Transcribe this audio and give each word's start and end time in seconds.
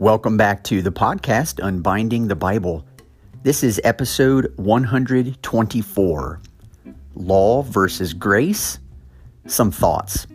Welcome 0.00 0.38
back 0.38 0.64
to 0.64 0.80
the 0.80 0.90
podcast, 0.90 1.62
Unbinding 1.62 2.28
the 2.28 2.34
Bible. 2.34 2.86
This 3.42 3.62
is 3.62 3.78
episode 3.84 4.50
124 4.56 6.40
Law 7.16 7.62
versus 7.64 8.14
Grace. 8.14 8.78
Some 9.46 9.70
thoughts. 9.70 10.26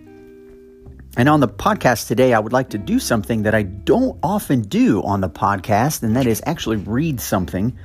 And 1.17 1.27
on 1.27 1.39
the 1.39 1.47
podcast 1.47 2.07
today, 2.07 2.35
I 2.35 2.37
would 2.37 2.53
like 2.53 2.69
to 2.69 2.77
do 2.77 2.99
something 2.99 3.41
that 3.41 3.55
I 3.55 3.63
don't 3.63 4.19
often 4.21 4.61
do 4.61 5.01
on 5.01 5.21
the 5.21 5.31
podcast, 5.31 6.03
and 6.03 6.15
that 6.15 6.27
is 6.27 6.43
actually 6.45 6.77
read 6.77 7.19
something 7.19 7.75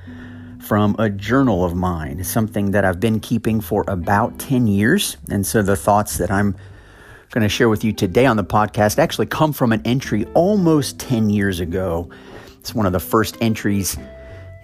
from 0.58 0.94
a 0.98 1.08
journal 1.08 1.64
of 1.64 1.74
mine, 1.74 2.22
something 2.24 2.72
that 2.72 2.84
I've 2.84 3.00
been 3.00 3.20
keeping 3.20 3.62
for 3.62 3.86
about 3.88 4.38
10 4.38 4.66
years. 4.66 5.16
And 5.30 5.46
so 5.46 5.62
the 5.62 5.76
thoughts 5.76 6.18
that 6.18 6.30
I'm 6.30 6.56
going 7.30 7.42
to 7.42 7.48
share 7.48 7.68
with 7.68 7.84
you 7.84 7.92
today 7.92 8.26
on 8.26 8.36
the 8.36 8.44
podcast 8.44 8.98
actually 8.98 9.26
come 9.26 9.52
from 9.52 9.72
an 9.72 9.80
entry 9.84 10.24
almost 10.34 10.98
10 10.98 11.30
years 11.30 11.60
ago. 11.60 12.10
It's 12.58 12.74
one 12.74 12.86
of 12.86 12.92
the 12.92 12.98
first 12.98 13.36
entries 13.40 13.96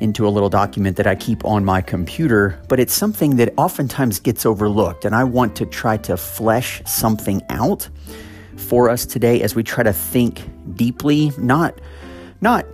into 0.00 0.26
a 0.26 0.30
little 0.30 0.50
document 0.50 0.96
that 0.96 1.06
I 1.06 1.14
keep 1.14 1.44
on 1.44 1.64
my 1.64 1.80
computer, 1.80 2.60
but 2.68 2.80
it's 2.80 2.92
something 2.92 3.36
that 3.36 3.54
oftentimes 3.56 4.18
gets 4.18 4.44
overlooked. 4.44 5.04
And 5.04 5.14
I 5.14 5.22
want 5.22 5.54
to 5.56 5.66
try 5.66 5.96
to 5.98 6.16
flesh 6.16 6.82
something 6.86 7.40
out 7.50 7.88
for 8.56 8.90
us 8.90 9.06
today 9.06 9.42
as 9.42 9.54
we 9.54 9.62
try 9.62 9.84
to 9.84 9.92
think 9.92 10.42
deeply, 10.74 11.30
not, 11.38 11.80
not, 12.40 12.66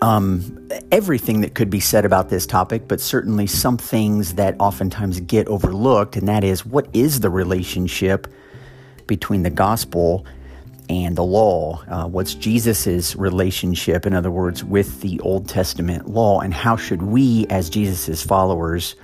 um, 0.00 0.66
everything 0.90 1.42
that 1.42 1.54
could 1.54 1.68
be 1.68 1.78
said 1.78 2.06
about 2.06 2.30
this 2.30 2.46
topic, 2.46 2.88
but 2.88 3.02
certainly 3.02 3.46
some 3.46 3.76
things 3.76 4.36
that 4.36 4.56
oftentimes 4.58 5.20
get 5.20 5.46
overlooked, 5.48 6.16
and 6.16 6.26
that 6.26 6.42
is 6.42 6.64
what 6.64 6.88
is 6.94 7.20
the 7.20 7.30
relationship 7.30 8.26
between 9.06 9.42
the 9.42 9.50
gospel 9.50 10.24
and 10.88 11.16
the 11.16 11.24
law. 11.24 11.82
Uh, 11.88 12.06
what's 12.06 12.34
Jesus's 12.34 13.16
relationship, 13.16 14.06
in 14.06 14.14
other 14.14 14.30
words, 14.30 14.62
with 14.62 15.00
the 15.00 15.18
Old 15.20 15.48
Testament 15.48 16.08
law, 16.08 16.40
and 16.40 16.52
how 16.52 16.76
should 16.76 17.02
we, 17.02 17.46
as 17.48 17.70
Jesus's 17.70 18.22
followers, 18.22 18.94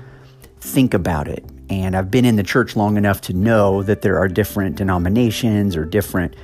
think 0.61 0.95
about 0.95 1.29
it? 1.29 1.45
And 1.71 1.97
I've 1.97 2.11
been 2.11 2.25
in 2.25 2.37
the 2.37 2.43
church 2.43 2.77
long 2.77 2.97
enough 2.97 3.21
to 3.23 3.33
know 3.33 3.83
that 3.85 4.03
there 4.03 4.19
are 4.19 4.29
different 4.29 4.77
denominations 4.77 5.77
or 5.77 5.85
different 5.85 6.35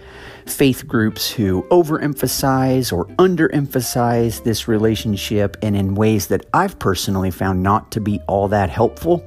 faith 0.46 0.86
groups 0.86 1.28
who 1.28 1.62
overemphasize 1.70 2.92
or 2.92 3.06
underemphasize 3.16 4.44
this 4.44 4.68
relationship, 4.68 5.56
and 5.60 5.76
in 5.76 5.96
ways 5.96 6.28
that 6.28 6.46
I've 6.54 6.78
personally 6.78 7.32
found 7.32 7.62
not 7.62 7.90
to 7.92 8.00
be 8.00 8.20
all 8.28 8.48
that 8.48 8.70
helpful. 8.70 9.24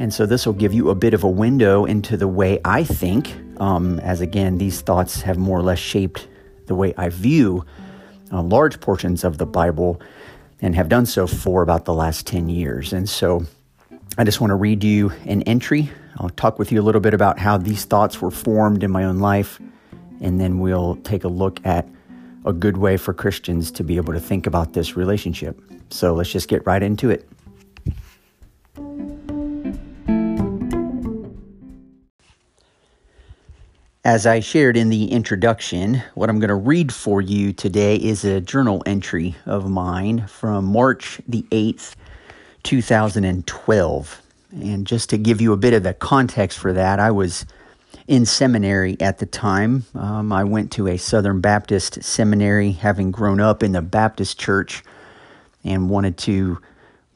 And 0.00 0.14
so 0.14 0.24
this 0.24 0.46
will 0.46 0.54
give 0.54 0.72
you 0.72 0.88
a 0.88 0.94
bit 0.94 1.12
of 1.12 1.24
a 1.24 1.28
window 1.28 1.84
into 1.84 2.16
the 2.16 2.26
way 2.26 2.58
I 2.64 2.84
think, 2.84 3.36
um, 3.58 4.00
as 4.00 4.22
again, 4.22 4.56
these 4.56 4.80
thoughts 4.80 5.20
have 5.20 5.36
more 5.36 5.58
or 5.58 5.62
less 5.62 5.78
shaped 5.78 6.26
the 6.68 6.74
way 6.74 6.94
I 6.96 7.10
view 7.10 7.66
uh, 8.32 8.40
large 8.42 8.80
portions 8.80 9.24
of 9.24 9.36
the 9.36 9.44
Bible 9.44 10.00
and 10.62 10.74
have 10.74 10.88
done 10.88 11.04
so 11.04 11.26
for 11.26 11.62
about 11.62 11.84
the 11.84 11.92
last 11.92 12.26
10 12.26 12.48
years. 12.48 12.94
And 12.94 13.06
so 13.10 13.44
I 14.16 14.24
just 14.24 14.40
want 14.40 14.52
to 14.52 14.54
read 14.54 14.82
you 14.82 15.10
an 15.26 15.42
entry. 15.42 15.90
I'll 16.16 16.30
talk 16.30 16.58
with 16.58 16.72
you 16.72 16.80
a 16.80 16.84
little 16.84 17.02
bit 17.02 17.12
about 17.12 17.38
how 17.38 17.58
these 17.58 17.84
thoughts 17.84 18.22
were 18.22 18.30
formed 18.30 18.82
in 18.82 18.90
my 18.90 19.04
own 19.04 19.18
life, 19.18 19.60
and 20.22 20.40
then 20.40 20.60
we'll 20.60 20.96
take 20.96 21.24
a 21.24 21.28
look 21.28 21.64
at 21.66 21.86
a 22.46 22.54
good 22.54 22.78
way 22.78 22.96
for 22.96 23.12
Christians 23.12 23.70
to 23.72 23.84
be 23.84 23.98
able 23.98 24.14
to 24.14 24.20
think 24.20 24.46
about 24.46 24.72
this 24.72 24.96
relationship. 24.96 25.60
So 25.90 26.14
let's 26.14 26.32
just 26.32 26.48
get 26.48 26.64
right 26.64 26.82
into 26.82 27.10
it. 27.10 27.28
As 34.04 34.24
I 34.24 34.40
shared 34.40 34.78
in 34.78 34.88
the 34.88 35.12
introduction, 35.12 36.02
what 36.14 36.30
I'm 36.30 36.38
going 36.38 36.48
to 36.48 36.54
read 36.54 36.90
for 36.90 37.20
you 37.20 37.52
today 37.52 37.96
is 37.96 38.24
a 38.24 38.40
journal 38.40 38.82
entry 38.86 39.36
of 39.44 39.68
mine 39.68 40.26
from 40.26 40.64
March 40.64 41.20
the 41.28 41.42
8th, 41.50 41.96
2012. 42.62 44.22
And 44.52 44.86
just 44.86 45.10
to 45.10 45.18
give 45.18 45.42
you 45.42 45.52
a 45.52 45.58
bit 45.58 45.74
of 45.74 45.82
the 45.82 45.92
context 45.92 46.58
for 46.58 46.72
that, 46.72 46.98
I 46.98 47.10
was 47.10 47.44
in 48.08 48.24
seminary 48.24 48.96
at 49.00 49.18
the 49.18 49.26
time. 49.26 49.84
Um, 49.94 50.32
I 50.32 50.44
went 50.44 50.72
to 50.72 50.88
a 50.88 50.96
Southern 50.96 51.42
Baptist 51.42 52.02
seminary, 52.02 52.72
having 52.72 53.10
grown 53.10 53.38
up 53.38 53.62
in 53.62 53.72
the 53.72 53.82
Baptist 53.82 54.40
church, 54.40 54.82
and 55.62 55.90
wanted 55.90 56.16
to 56.18 56.58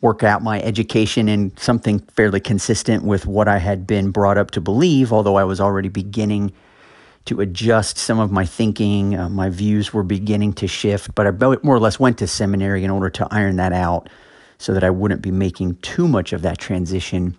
work 0.03 0.23
out 0.23 0.43
my 0.43 0.61
education 0.61 1.31
in 1.31 1.57
something 1.57 2.01
fairly 2.01 2.41
consistent 2.41 3.05
with 3.05 3.25
what 3.25 3.49
I 3.49 3.57
had 3.57 3.87
been 3.87 4.11
brought 4.11 4.37
up 4.37 4.51
to 4.51 4.61
believe, 4.61 5.15
although 5.15 5.37
I 5.37 5.45
was 5.45 5.63
already 5.63 5.89
beginning 5.89 6.53
to 7.27 7.41
adjust 7.41 7.99
some 7.99 8.19
of 8.19 8.31
my 8.31 8.45
thinking. 8.45 9.17
Uh, 9.17 9.29
my 9.29 9.49
views 9.49 9.93
were 9.93 10.03
beginning 10.03 10.53
to 10.55 10.67
shift, 10.67 11.15
but 11.15 11.27
I 11.27 11.31
more 11.31 11.77
or 11.77 11.81
less 11.81 11.99
went 11.99 12.19
to 12.19 12.27
seminary 12.27 12.85
in 12.85 12.91
order 12.91 13.11
to 13.11 13.29
iron 13.31 13.57
that 13.57 13.73
out 13.73 14.09
so 14.59 14.73
that 14.75 14.85
I 14.85 14.91
wouldn't 14.91 15.23
be 15.23 15.31
making 15.31 15.77
too 15.77 16.09
much 16.09 16.33
of 16.33 16.43
that 16.43 16.59
transition 16.59 17.37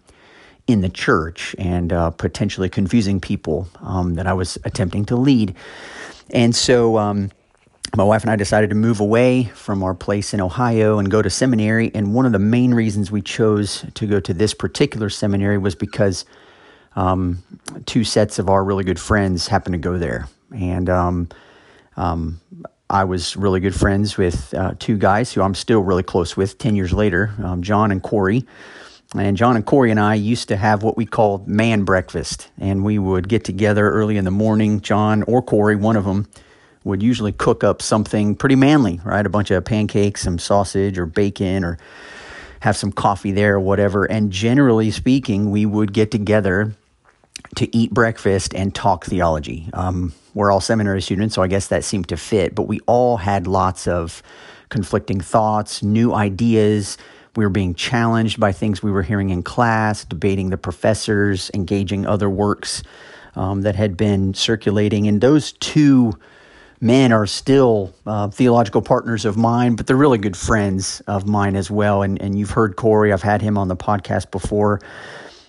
in 0.68 0.82
the 0.82 0.90
church 0.90 1.56
and 1.60 1.94
uh, 1.94 2.10
potentially 2.10 2.70
confusing 2.70 3.20
people 3.20 3.68
um, 3.82 4.16
that 4.16 4.26
I 4.28 4.34
was 4.34 4.58
attempting 4.64 5.06
to 5.06 5.16
lead. 5.16 5.56
And 6.32 6.56
so, 6.56 6.98
um, 6.98 7.32
my 7.96 8.04
wife 8.04 8.24
and 8.24 8.32
I 8.32 8.36
decided 8.36 8.72
to 8.72 8.76
move 8.76 9.00
away 9.00 9.46
from 9.46 9.82
our 9.84 9.94
place 9.94 10.34
in 10.34 10.42
Ohio 10.42 11.00
and 11.00 11.10
go 11.10 11.22
to 11.22 11.30
seminary. 11.30 11.92
And 11.94 12.14
one 12.14 12.26
of 12.26 12.34
the 12.34 12.40
main 12.40 12.74
reasons 12.74 13.10
we 13.10 13.22
chose 13.22 13.86
to 13.94 14.08
go 14.08 14.20
to 14.20 14.34
this 14.34 14.54
particular 14.54 15.10
seminary 15.10 15.58
was 15.58 15.76
because 15.76 16.26
um, 16.96 17.44
two 17.86 18.04
sets 18.04 18.40
of 18.40 18.50
our 18.50 18.64
really 18.64 18.84
good 18.84 19.00
friends 19.00 19.48
happened 19.48 19.74
to 19.74 19.80
go 19.80 19.98
there. 19.98 20.28
And 20.56 20.90
um, 20.90 21.30
um, 21.98 22.40
I 22.90 23.04
was 23.04 23.36
really 23.36 23.60
good 23.60 23.76
friends 23.76 24.18
with 24.18 24.54
uh, 24.54 24.76
two 24.80 24.98
guys 24.98 25.34
who 25.34 25.42
I'm 25.42 25.56
still 25.56 25.82
really 25.82 26.04
close 26.04 26.38
with 26.38 26.58
10 26.58 26.76
years 26.76 26.94
later, 26.94 27.34
um, 27.44 27.64
John 27.64 27.92
and 27.92 28.02
Corey. 28.02 28.46
And 29.16 29.38
John 29.38 29.56
and 29.56 29.66
Corey 29.66 29.92
and 29.92 30.00
I 30.00 30.16
used 30.16 30.50
to 30.50 30.58
have 30.58 30.84
what 30.84 30.98
we 30.98 31.06
called 31.06 31.48
man 31.48 31.84
breakfast. 31.84 32.50
And 32.58 32.84
we 32.84 33.00
would 33.00 33.30
get 33.30 33.44
together 33.44 33.90
early 33.90 34.18
in 34.18 34.26
the 34.26 34.32
morning. 34.32 34.82
John 34.82 35.24
or 35.24 35.42
Corey, 35.42 35.76
one 35.76 35.96
of 35.96 36.06
them, 36.06 36.28
would 36.84 37.02
usually 37.02 37.32
cook 37.32 37.64
up 37.64 37.82
something 37.82 38.36
pretty 38.36 38.56
manly, 38.56 39.00
right? 39.04 39.26
A 39.26 39.30
bunch 39.30 39.52
of 39.52 39.64
pancakes, 39.66 40.22
some 40.22 40.38
sausage 40.38 40.98
or 40.98 41.06
bacon 41.06 41.64
or 41.64 41.78
have 42.60 42.78
some 42.78 42.92
coffee 42.92 43.32
there 43.32 43.56
or 43.56 43.60
whatever. 43.60 44.06
And 44.06 44.32
generally 44.32 44.92
speaking, 44.92 45.50
we 45.50 45.66
would 45.66 45.94
get 45.94 46.12
together 46.12 46.76
to 47.56 47.76
eat 47.76 47.92
breakfast 47.92 48.54
and 48.54 48.74
talk 48.74 49.06
theology. 49.06 49.70
Um, 49.74 50.14
we're 50.34 50.52
all 50.52 50.62
seminary 50.62 51.02
students, 51.02 51.36
so 51.36 51.42
I 51.42 51.48
guess 51.48 51.68
that 51.68 51.84
seemed 51.84 52.10
to 52.10 52.18
fit, 52.18 52.56
but 52.56 52.64
we 52.64 52.80
all 52.88 53.18
had 53.18 53.48
lots 53.48 53.88
of 53.88 54.22
conflicting 54.70 55.22
thoughts, 55.22 55.84
new 55.84 56.14
ideas. 56.14 56.98
We 57.36 57.46
were 57.46 57.50
being 57.50 57.76
challenged 57.76 58.40
by 58.40 58.52
things 58.52 58.82
we 58.82 58.92
were 58.92 59.04
hearing 59.04 59.30
in 59.30 59.44
class, 59.44 60.04
debating 60.04 60.50
the 60.50 60.58
professors, 60.58 61.52
engaging 61.54 62.06
other 62.06 62.30
works 62.30 62.84
um, 63.36 63.62
that 63.62 63.76
had 63.76 63.96
been 63.96 64.34
circulating. 64.34 65.08
And 65.08 65.22
those 65.22 65.52
two 65.54 66.14
men 66.82 67.12
are 67.12 67.26
still 67.26 67.94
uh, 68.06 68.30
theological 68.30 68.82
partners 68.82 69.26
of 69.26 69.38
mine, 69.38 69.76
but 69.76 69.88
they're 69.88 69.96
really 69.96 70.18
good 70.18 70.38
friends 70.38 71.02
of 71.08 71.28
mine 71.28 71.56
as 71.56 71.72
well. 71.72 72.02
And, 72.02 72.22
and 72.22 72.38
you've 72.38 72.52
heard 72.52 72.76
Corey, 72.76 73.14
I've 73.14 73.22
had 73.22 73.42
him 73.42 73.58
on 73.58 73.68
the 73.68 73.78
podcast 73.78 74.32
before. 74.32 74.82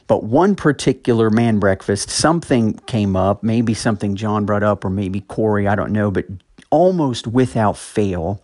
But 0.06 0.25
one 0.25 0.55
particular 0.55 1.31
man 1.31 1.59
breakfast, 1.59 2.11
something 2.11 2.75
came 2.87 3.17
up, 3.17 3.43
maybe 3.43 3.75
something 3.75 4.15
John 4.15 4.47
brought 4.47 4.62
up, 4.62 4.84
or 4.84 4.91
maybe 4.91 5.21
Corey, 5.22 5.67
I 5.67 5.75
don't 5.75 5.93
know, 5.93 6.11
but 6.11 6.27
almost 6.71 7.27
without 7.27 7.77
fail, 7.77 8.41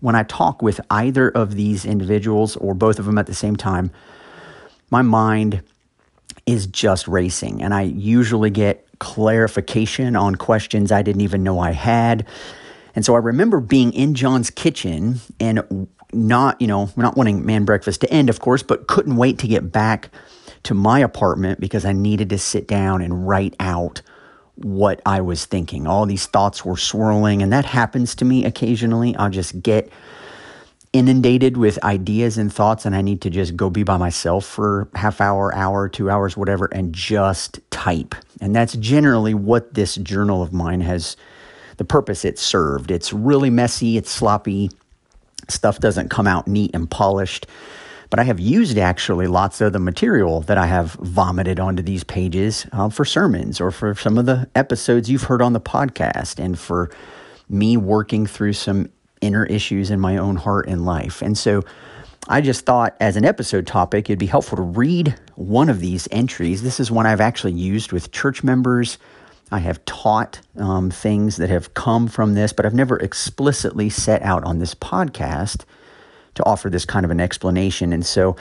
when 0.00 0.14
I 0.14 0.22
talk 0.24 0.62
with 0.62 0.80
either 0.90 1.28
of 1.28 1.54
these 1.54 1.84
individuals 1.84 2.56
or 2.56 2.74
both 2.74 2.98
of 2.98 3.04
them 3.04 3.18
at 3.18 3.26
the 3.26 3.34
same 3.34 3.56
time, 3.56 3.90
my 4.90 5.02
mind 5.02 5.62
is 6.46 6.66
just 6.66 7.06
racing. 7.06 7.62
And 7.62 7.72
I 7.72 7.82
usually 7.82 8.50
get 8.50 8.86
clarification 8.98 10.16
on 10.16 10.36
questions 10.36 10.90
I 10.90 11.02
didn't 11.02 11.22
even 11.22 11.42
know 11.42 11.60
I 11.60 11.72
had. 11.72 12.26
And 12.94 13.04
so 13.04 13.14
I 13.14 13.18
remember 13.18 13.60
being 13.60 13.92
in 13.92 14.14
John's 14.14 14.50
kitchen 14.50 15.20
and 15.38 15.88
not, 16.12 16.60
you 16.60 16.66
know, 16.66 16.90
not 16.96 17.16
wanting 17.16 17.44
man 17.44 17.64
breakfast 17.64 18.00
to 18.02 18.10
end, 18.10 18.28
of 18.28 18.40
course, 18.40 18.62
but 18.62 18.86
couldn't 18.86 19.16
wait 19.16 19.38
to 19.38 19.46
get 19.46 19.72
back 19.72 20.10
to 20.64 20.74
my 20.74 21.00
apartment 21.00 21.60
because 21.60 21.84
I 21.84 21.92
needed 21.92 22.30
to 22.30 22.38
sit 22.38 22.66
down 22.66 23.02
and 23.02 23.26
write 23.26 23.54
out 23.60 24.02
what 24.56 25.00
I 25.06 25.20
was 25.20 25.44
thinking. 25.44 25.86
All 25.86 26.06
these 26.06 26.26
thoughts 26.26 26.64
were 26.64 26.76
swirling, 26.76 27.42
and 27.42 27.52
that 27.52 27.64
happens 27.64 28.14
to 28.16 28.24
me 28.24 28.44
occasionally. 28.44 29.16
I'll 29.16 29.30
just 29.30 29.62
get 29.62 29.90
inundated 30.92 31.56
with 31.56 31.82
ideas 31.82 32.36
and 32.36 32.52
thoughts, 32.52 32.84
and 32.84 32.94
I 32.94 33.02
need 33.02 33.22
to 33.22 33.30
just 33.30 33.56
go 33.56 33.70
be 33.70 33.82
by 33.82 33.96
myself 33.96 34.44
for 34.44 34.88
half 34.94 35.20
hour, 35.20 35.54
hour, 35.54 35.88
two 35.88 36.10
hours, 36.10 36.36
whatever, 36.36 36.68
and 36.72 36.94
just 36.94 37.58
type. 37.70 38.14
And 38.40 38.54
that's 38.54 38.74
generally 38.74 39.34
what 39.34 39.74
this 39.74 39.96
journal 39.96 40.42
of 40.42 40.52
mine 40.52 40.82
has 40.82 41.16
the 41.78 41.84
purpose 41.84 42.24
it 42.24 42.38
served. 42.38 42.90
It's 42.90 43.12
really 43.12 43.50
messy, 43.50 43.96
it's 43.96 44.10
sloppy, 44.10 44.70
stuff 45.48 45.80
doesn't 45.80 46.10
come 46.10 46.26
out 46.26 46.46
neat 46.46 46.70
and 46.74 46.90
polished 46.90 47.46
but 48.12 48.20
I 48.20 48.24
have 48.24 48.38
used 48.38 48.76
actually 48.76 49.26
lots 49.26 49.62
of 49.62 49.72
the 49.72 49.78
material 49.78 50.42
that 50.42 50.58
I 50.58 50.66
have 50.66 50.92
vomited 51.00 51.58
onto 51.58 51.82
these 51.82 52.04
pages 52.04 52.66
uh, 52.70 52.90
for 52.90 53.06
sermons 53.06 53.58
or 53.58 53.70
for 53.70 53.94
some 53.94 54.18
of 54.18 54.26
the 54.26 54.50
episodes 54.54 55.08
you've 55.08 55.22
heard 55.22 55.40
on 55.40 55.54
the 55.54 55.60
podcast 55.62 56.38
and 56.38 56.58
for 56.58 56.90
me 57.48 57.78
working 57.78 58.26
through 58.26 58.52
some 58.52 58.90
inner 59.22 59.46
issues 59.46 59.90
in 59.90 59.98
my 59.98 60.18
own 60.18 60.36
heart 60.36 60.68
and 60.68 60.84
life. 60.84 61.22
And 61.22 61.38
so 61.38 61.62
I 62.28 62.42
just 62.42 62.66
thought 62.66 62.98
as 63.00 63.16
an 63.16 63.24
episode 63.24 63.66
topic, 63.66 64.10
it'd 64.10 64.18
be 64.18 64.26
helpful 64.26 64.56
to 64.56 64.62
read 64.62 65.18
one 65.36 65.70
of 65.70 65.80
these 65.80 66.06
entries. 66.10 66.62
This 66.62 66.80
is 66.80 66.90
one 66.90 67.06
I've 67.06 67.22
actually 67.22 67.54
used 67.54 67.92
with 67.92 68.12
church 68.12 68.44
members. 68.44 68.98
I 69.50 69.60
have 69.60 69.82
taught 69.86 70.38
um, 70.58 70.90
things 70.90 71.38
that 71.38 71.48
have 71.48 71.72
come 71.72 72.08
from 72.08 72.34
this, 72.34 72.52
but 72.52 72.66
I've 72.66 72.74
never 72.74 72.98
explicitly 72.98 73.88
set 73.88 74.20
out 74.20 74.44
on 74.44 74.58
this 74.58 74.74
podcast 74.74 75.64
to 76.34 76.44
offer 76.44 76.70
this 76.70 76.84
kind 76.84 77.04
of 77.04 77.10
an 77.10 77.20
explanation. 77.20 77.92
And 77.92 78.04
so 78.04 78.36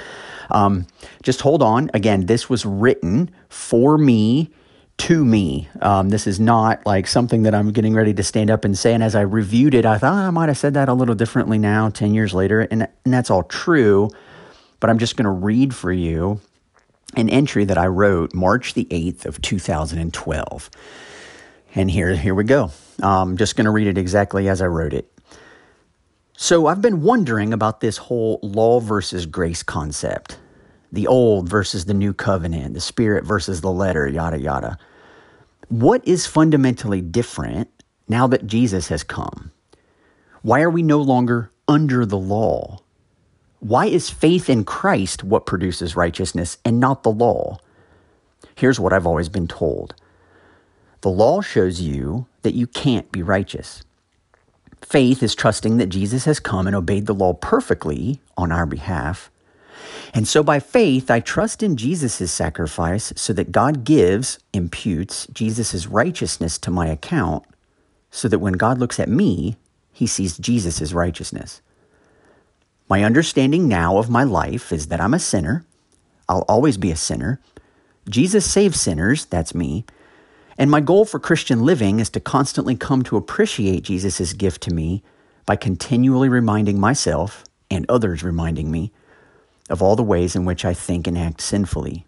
um, 0.50 0.88
just 1.24 1.42
hold 1.42 1.62
on. 1.62 1.90
Again, 1.94 2.26
this 2.26 2.50
was 2.50 2.66
written 2.66 3.32
for 3.50 3.98
me 3.98 4.50
to 4.98 5.26
me. 5.26 5.68
Um, 5.82 6.10
this 6.10 6.28
is 6.28 6.40
not 6.40 6.86
like 6.86 7.08
something 7.08 7.44
that 7.44 7.56
I'm 7.56 7.72
getting 7.72 7.96
ready 7.96 8.14
to 8.14 8.24
stand 8.24 8.52
up 8.52 8.64
and 8.64 8.78
say. 8.78 8.94
And 8.94 9.04
as 9.04 9.16
I 9.16 9.22
reviewed 9.22 9.74
it, 9.74 9.86
I 9.86 9.98
thought 9.98 10.14
oh, 10.14 10.28
I 10.28 10.30
might 10.30 10.50
have 10.50 10.58
said 10.58 10.76
that 10.76 10.90
a 10.90 10.94
little 10.94 11.16
differently 11.16 11.58
now, 11.58 11.90
10 11.90 12.14
years 12.14 12.34
later. 12.34 12.62
And, 12.62 12.88
and 13.04 13.14
that's 13.14 13.32
all 13.32 13.44
true. 13.44 14.10
But 14.80 14.90
I'm 14.90 15.00
just 15.00 15.18
going 15.18 15.26
to 15.26 15.32
read 15.32 15.74
for 15.74 15.92
you 15.92 16.40
an 17.16 17.30
entry 17.30 17.66
that 17.66 17.78
I 17.78 17.88
wrote 17.88 18.34
March 18.34 18.74
the 18.74 18.86
8th 18.86 19.26
of 19.26 19.42
2012. 19.42 20.70
And 21.74 21.90
here, 21.90 22.16
here 22.16 22.36
we 22.36 22.44
go. 22.44 22.72
I'm 23.02 23.38
just 23.38 23.56
going 23.56 23.66
to 23.66 23.72
read 23.72 23.88
it 23.88 23.98
exactly 23.98 24.50
as 24.50 24.62
I 24.62 24.68
wrote 24.68 24.94
it. 24.94 25.11
So 26.44 26.66
I've 26.66 26.82
been 26.82 27.04
wondering 27.04 27.54
about 27.54 27.82
this 27.82 27.98
whole 27.98 28.40
law 28.42 28.80
versus 28.80 29.28
grace 29.28 29.62
concept 29.62 30.40
the 30.92 31.06
old 31.06 31.48
versus 31.48 31.86
the 31.86 31.94
new 31.94 32.16
covenant, 32.16 32.74
the 32.74 32.82
spirit 32.82 33.24
versus 33.24 33.62
the 33.62 33.72
letter, 33.72 34.08
yada, 34.08 34.40
yada. 34.40 34.80
What 35.70 36.06
is 36.06 36.26
fundamentally 36.26 37.00
different 37.00 37.70
now 38.08 38.26
that 38.26 38.48
Jesus 38.48 38.88
has 38.88 39.04
come? 39.04 39.52
Why 40.42 40.64
are 40.64 40.70
we 40.72 40.82
no 40.82 41.00
longer 41.00 41.52
under 41.68 42.08
the 42.08 42.18
law? 42.18 42.80
Why 43.60 43.86
is 43.86 44.10
faith 44.10 44.50
in 44.50 44.64
Christ 44.64 45.24
what 45.24 45.46
produces 45.46 45.96
righteousness 45.96 46.58
and 46.66 46.80
not 46.80 47.04
the 47.04 47.12
law? 47.12 47.60
Here's 48.56 48.80
what 48.80 48.94
I've 48.94 49.06
always 49.06 49.30
been 49.30 49.48
told 49.48 49.94
the 51.02 51.10
law 51.12 51.42
shows 51.42 51.82
you 51.82 52.26
that 52.42 52.56
you 52.56 52.66
can't 52.66 53.12
be 53.12 53.22
righteous. 53.22 53.84
Faith 54.82 55.24
is 55.24 55.36
trusting 55.36 55.78
that 55.78 55.90
Jesus 55.90 56.26
has 56.26 56.40
come 56.40 56.68
and 56.68 56.76
obeyed 56.76 57.06
the 57.06 57.14
law 57.14 57.34
perfectly 57.34 58.20
on 58.36 58.52
our 58.52 58.66
behalf 58.66 59.32
and 60.14 60.28
so 60.28 60.44
by 60.44 60.60
faith, 60.60 61.10
I 61.10 61.20
trust 61.20 61.64
in 61.64 61.78
Jesus' 61.78 62.32
sacrifice 62.32 63.14
so 63.16 63.34
that 63.34 63.52
God 63.52 63.84
gives, 63.84 64.40
imputes 64.54 65.28
Jesus' 65.28 65.88
righteousness 65.88 66.58
to 66.60 66.72
my 66.72 66.88
account 66.88 67.46
so 68.10 68.28
that 68.28 68.40
when 68.40 68.54
God 68.54 68.78
looks 68.78 69.00
at 69.00 69.08
me, 69.08 69.56
he 69.94 70.06
sees 70.06 70.38
Jesus' 70.38 70.92
righteousness. 70.92 71.62
My 72.90 73.04
understanding 73.04 73.70
now 73.70 73.98
of 73.98 74.10
my 74.10 74.24
life 74.24 74.74
is 74.74 74.88
that 74.88 75.00
I'm 75.00 75.14
a 75.14 75.20
sinner. 75.20 75.66
I'll 76.28 76.42
always 76.42 76.78
be 76.78 76.92
a 76.92 76.98
sinner. 76.98 77.40
Jesus 78.10 78.50
saves 78.50 78.82
sinners, 78.82 79.26
that's 79.26 79.56
me. 79.56 79.86
And 80.62 80.70
my 80.70 80.80
goal 80.80 81.06
for 81.06 81.20
Christian 81.20 81.66
living 81.66 82.00
is 82.00 82.12
to 82.12 82.20
constantly 82.20 82.76
come 82.76 83.02
to 83.06 83.18
appreciate 83.18 83.82
Jesus' 83.82 84.34
gift 84.34 84.62
to 84.62 84.72
me 84.72 85.02
by 85.48 85.56
continually 85.56 86.30
reminding 86.30 86.80
myself 86.80 87.44
and 87.72 87.84
others 87.90 88.22
reminding 88.22 88.70
me 88.70 88.92
of 89.72 89.82
all 89.82 89.96
the 89.96 90.04
ways 90.04 90.36
in 90.36 90.46
which 90.46 90.64
I 90.64 90.76
think 90.76 91.08
and 91.08 91.18
act 91.18 91.42
sinfully. 91.42 92.06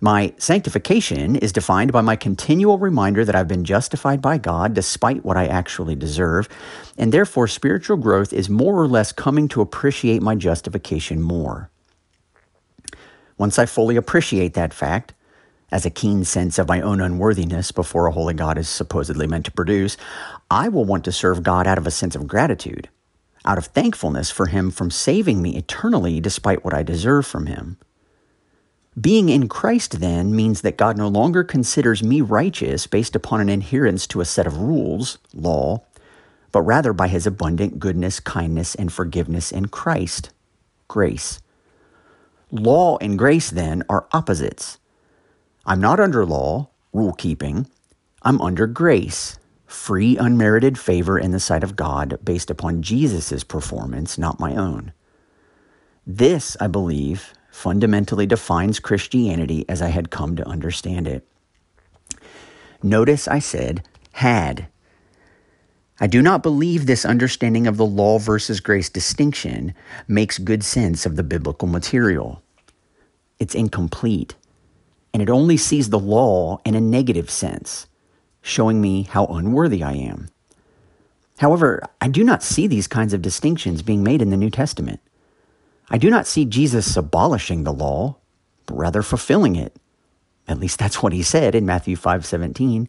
My 0.00 0.34
sanctification 0.36 1.36
is 1.36 1.52
defined 1.52 1.92
by 1.92 2.00
my 2.00 2.16
continual 2.16 2.78
reminder 2.78 3.24
that 3.24 3.36
I've 3.36 3.46
been 3.46 3.64
justified 3.64 4.20
by 4.20 4.36
God 4.36 4.74
despite 4.74 5.24
what 5.24 5.36
I 5.36 5.46
actually 5.46 5.94
deserve, 5.94 6.48
and 6.98 7.12
therefore 7.12 7.46
spiritual 7.46 7.98
growth 7.98 8.32
is 8.32 8.50
more 8.50 8.82
or 8.82 8.88
less 8.88 9.12
coming 9.12 9.46
to 9.50 9.60
appreciate 9.60 10.22
my 10.22 10.34
justification 10.34 11.22
more. 11.22 11.70
Once 13.38 13.60
I 13.60 13.66
fully 13.66 13.94
appreciate 13.94 14.54
that 14.54 14.74
fact, 14.74 15.13
as 15.74 15.84
a 15.84 15.90
keen 15.90 16.24
sense 16.24 16.58
of 16.58 16.68
my 16.68 16.80
own 16.80 17.02
unworthiness 17.02 17.70
before 17.70 18.06
a 18.06 18.12
holy 18.12 18.32
God 18.32 18.56
is 18.56 18.68
supposedly 18.68 19.26
meant 19.26 19.44
to 19.44 19.52
produce, 19.52 19.98
I 20.50 20.70
will 20.70 20.86
want 20.86 21.04
to 21.04 21.12
serve 21.12 21.42
God 21.42 21.66
out 21.66 21.76
of 21.76 21.86
a 21.86 21.90
sense 21.90 22.16
of 22.16 22.26
gratitude 22.26 22.88
out 23.44 23.58
of 23.58 23.66
thankfulness 23.66 24.30
for 24.30 24.46
him 24.46 24.70
from 24.70 24.90
saving 24.90 25.42
me 25.42 25.56
eternally 25.56 26.20
despite 26.20 26.64
what 26.64 26.74
I 26.74 26.82
deserve 26.82 27.26
from 27.26 27.46
him. 27.46 27.76
Being 28.98 29.28
in 29.28 29.48
Christ, 29.48 30.00
then, 30.00 30.34
means 30.34 30.60
that 30.60 30.76
God 30.78 30.96
no 30.96 31.08
longer 31.08 31.42
considers 31.42 32.02
me 32.02 32.20
righteous 32.20 32.86
based 32.86 33.16
upon 33.16 33.40
an 33.40 33.48
adherence 33.48 34.06
to 34.08 34.20
a 34.20 34.24
set 34.24 34.46
of 34.46 34.58
rules, 34.58 35.18
law, 35.34 35.82
but 36.52 36.62
rather 36.62 36.92
by 36.92 37.08
his 37.08 37.26
abundant 37.26 37.80
goodness, 37.80 38.20
kindness, 38.20 38.76
and 38.76 38.92
forgiveness 38.92 39.50
in 39.50 39.66
Christ, 39.66 40.30
grace. 40.86 41.40
Law 42.52 42.96
and 42.98 43.18
grace, 43.18 43.50
then, 43.50 43.82
are 43.88 44.06
opposites. 44.12 44.78
I'm 45.66 45.80
not 45.80 45.98
under 45.98 46.26
law, 46.26 46.68
rule 46.92 47.14
keeping, 47.14 47.66
I'm 48.22 48.40
under 48.40 48.66
grace, 48.66 49.38
free, 49.66 50.16
unmerited 50.16 50.78
favor 50.78 51.18
in 51.18 51.30
the 51.30 51.40
sight 51.40 51.62
of 51.62 51.76
God 51.76 52.18
based 52.22 52.50
upon 52.50 52.82
Jesus' 52.82 53.44
performance, 53.44 54.18
not 54.18 54.40
my 54.40 54.54
own. 54.54 54.92
This, 56.06 56.56
I 56.60 56.66
believe, 56.66 57.32
fundamentally 57.50 58.26
defines 58.26 58.78
Christianity 58.78 59.64
as 59.68 59.80
I 59.80 59.88
had 59.88 60.10
come 60.10 60.36
to 60.36 60.46
understand 60.46 61.08
it. 61.08 61.26
Notice 62.82 63.26
I 63.26 63.38
said 63.38 63.82
had. 64.12 64.68
I 65.98 66.06
do 66.06 66.20
not 66.20 66.42
believe 66.42 66.86
this 66.86 67.04
understanding 67.04 67.66
of 67.66 67.76
the 67.78 67.86
law 67.86 68.18
versus 68.18 68.60
grace 68.60 68.90
distinction 68.90 69.74
makes 70.06 70.38
good 70.38 70.62
sense 70.62 71.06
of 71.06 71.16
the 71.16 71.22
biblical 71.22 71.68
material. 71.68 72.42
It's 73.38 73.54
incomplete, 73.54 74.34
and 75.14 75.22
it 75.22 75.30
only 75.30 75.56
sees 75.56 75.88
the 75.88 75.98
law 75.98 76.60
in 76.64 76.74
a 76.74 76.80
negative 76.80 77.30
sense 77.30 77.86
showing 78.42 78.80
me 78.80 79.04
how 79.04 79.24
unworthy 79.26 79.82
I 79.82 79.92
am. 79.92 80.28
However, 81.38 81.82
I 82.00 82.08
do 82.08 82.24
not 82.24 82.42
see 82.42 82.66
these 82.66 82.88
kinds 82.88 83.14
of 83.14 83.22
distinctions 83.22 83.80
being 83.80 84.02
made 84.02 84.20
in 84.20 84.30
the 84.30 84.36
New 84.36 84.50
Testament. 84.50 85.00
I 85.88 85.98
do 85.98 86.10
not 86.10 86.26
see 86.26 86.44
Jesus 86.44 86.96
abolishing 86.96 87.62
the 87.62 87.72
law, 87.72 88.16
but 88.66 88.76
rather 88.76 89.02
fulfilling 89.02 89.56
it. 89.56 89.76
At 90.48 90.58
least 90.58 90.78
that's 90.78 91.02
what 91.02 91.12
he 91.12 91.22
said 91.22 91.54
in 91.54 91.64
Matthew 91.64 91.96
5:17. 91.96 92.88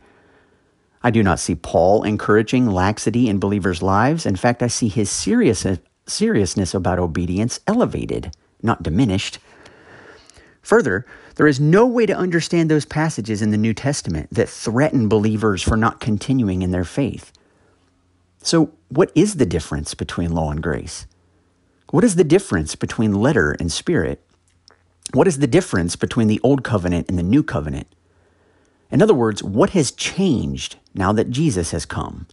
I 1.03 1.11
do 1.11 1.21
not 1.21 1.39
see 1.39 1.55
Paul 1.55 2.03
encouraging 2.03 2.65
laxity 2.65 3.29
in 3.29 3.39
believers' 3.39 3.83
lives. 3.83 4.25
In 4.25 4.35
fact, 4.35 4.63
I 4.63 4.67
see 4.67 4.87
his 4.87 5.09
serious, 5.09 5.65
seriousness 6.07 6.73
about 6.73 6.99
obedience 6.99 7.59
elevated, 7.67 8.35
not 8.63 8.81
diminished. 8.81 9.37
Further, 10.65 11.05
there 11.35 11.45
is 11.45 11.59
no 11.59 11.85
way 11.85 12.07
to 12.07 12.17
understand 12.17 12.71
those 12.71 12.85
passages 12.85 13.43
in 13.43 13.51
the 13.51 13.57
New 13.57 13.75
Testament 13.75 14.29
that 14.31 14.49
threaten 14.49 15.07
believers 15.07 15.61
for 15.61 15.77
not 15.77 15.99
continuing 15.99 16.63
in 16.63 16.71
their 16.71 16.83
faith. 16.83 17.31
So, 18.41 18.71
what 18.89 19.11
is 19.13 19.35
the 19.35 19.45
difference 19.45 19.93
between 19.93 20.33
law 20.33 20.49
and 20.49 20.63
grace? 20.63 21.05
What 21.91 22.03
is 22.03 22.15
the 22.15 22.23
difference 22.23 22.73
between 22.73 23.13
letter 23.13 23.51
and 23.59 23.71
spirit? 23.71 24.25
What 25.13 25.27
is 25.27 25.37
the 25.37 25.45
difference 25.45 25.95
between 25.95 26.27
the 26.27 26.41
Old 26.41 26.63
Covenant 26.63 27.09
and 27.09 27.19
the 27.19 27.23
New 27.23 27.43
Covenant? 27.43 27.85
In 28.89 29.03
other 29.03 29.13
words, 29.13 29.43
what 29.43 29.69
has 29.71 29.91
changed 29.91 30.77
now 30.95 31.13
that 31.13 31.29
Jesus 31.29 31.69
has 31.71 31.85
come? 31.85 32.25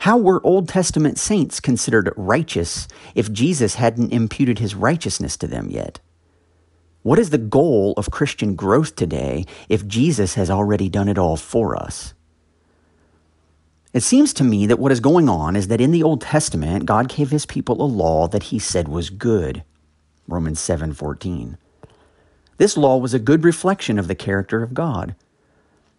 How 0.00 0.18
were 0.18 0.44
Old 0.44 0.68
Testament 0.68 1.20
saints 1.20 1.60
considered 1.60 2.12
righteous 2.16 2.88
if 3.14 3.32
Jesus 3.32 3.76
hadn't 3.76 4.12
imputed 4.12 4.58
his 4.58 4.74
righteousness 4.74 5.36
to 5.36 5.46
them 5.46 5.70
yet? 5.70 6.00
What 7.02 7.18
is 7.18 7.30
the 7.30 7.38
goal 7.38 7.94
of 7.96 8.10
Christian 8.10 8.54
growth 8.56 8.96
today 8.96 9.46
if 9.68 9.86
Jesus 9.86 10.34
has 10.34 10.50
already 10.50 10.88
done 10.88 11.08
it 11.08 11.18
all 11.18 11.36
for 11.36 11.76
us? 11.76 12.12
It 13.92 14.02
seems 14.02 14.32
to 14.34 14.44
me 14.44 14.66
that 14.66 14.78
what 14.78 14.92
is 14.92 15.00
going 15.00 15.28
on 15.28 15.56
is 15.56 15.68
that 15.68 15.80
in 15.80 15.92
the 15.92 16.02
Old 16.02 16.20
Testament, 16.20 16.86
God 16.86 17.08
gave 17.08 17.30
his 17.30 17.46
people 17.46 17.80
a 17.80 17.84
law 17.84 18.28
that 18.28 18.44
he 18.44 18.58
said 18.58 18.88
was 18.88 19.10
good. 19.10 19.62
Romans 20.26 20.60
7:14. 20.60 21.56
This 22.58 22.76
law 22.76 22.96
was 22.98 23.14
a 23.14 23.18
good 23.20 23.44
reflection 23.44 23.98
of 23.98 24.08
the 24.08 24.14
character 24.14 24.62
of 24.62 24.74
God. 24.74 25.14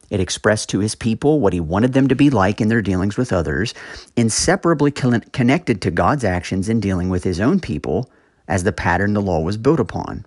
It 0.10 0.20
expressed 0.20 0.70
to 0.70 0.80
his 0.80 0.96
people 0.96 1.40
what 1.40 1.54
he 1.54 1.60
wanted 1.60 1.94
them 1.94 2.08
to 2.10 2.16
be 2.16 2.30
like 2.30 2.60
in 2.60 2.68
their 2.68 2.82
dealings 2.82 3.16
with 3.16 3.32
others, 3.32 3.74
inseparably 4.16 4.92
connected 4.92 5.82
to 5.82 5.92
God's 5.92 6.24
actions 6.24 6.68
in 6.68 6.80
dealing 6.80 7.10
with 7.10 7.24
his 7.24 7.40
own 7.40 7.60
people 7.60 8.10
as 8.48 8.64
the 8.64 8.72
pattern 8.74 9.14
the 9.14 9.22
law 9.22 9.40
was 9.40 9.58
built 9.58 9.80
upon. 9.80 10.26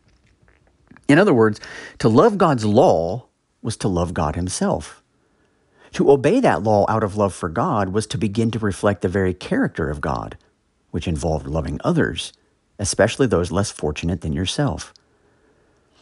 In 1.09 1.19
other 1.19 1.35
words, 1.35 1.61
to 1.99 2.09
love 2.09 2.39
God's 2.39 2.65
law 2.65 3.27
was 3.61 3.77
to 3.79 3.89
love 3.89 4.15
God 4.15 4.37
Himself. 4.37 5.03
To 5.93 6.11
obey 6.11 6.41
that 6.41 6.63
law 6.63 6.87
out 6.89 7.05
of 7.05 7.17
love 7.17 7.35
for 7.35 7.49
God 7.49 7.91
was 7.91 8.07
to 8.09 8.19
begin 8.19 8.51
to 8.53 8.59
reflect 8.59 9.03
the 9.03 9.09
very 9.09 9.35
character 9.35 9.91
of 9.91 10.01
God, 10.01 10.39
which 10.91 11.07
involved 11.07 11.47
loving 11.47 11.79
others, 11.85 12.33
especially 12.79 13.27
those 13.27 13.53
less 13.53 13.71
fortunate 13.71 14.23
than 14.23 14.33
yourself. 14.33 14.95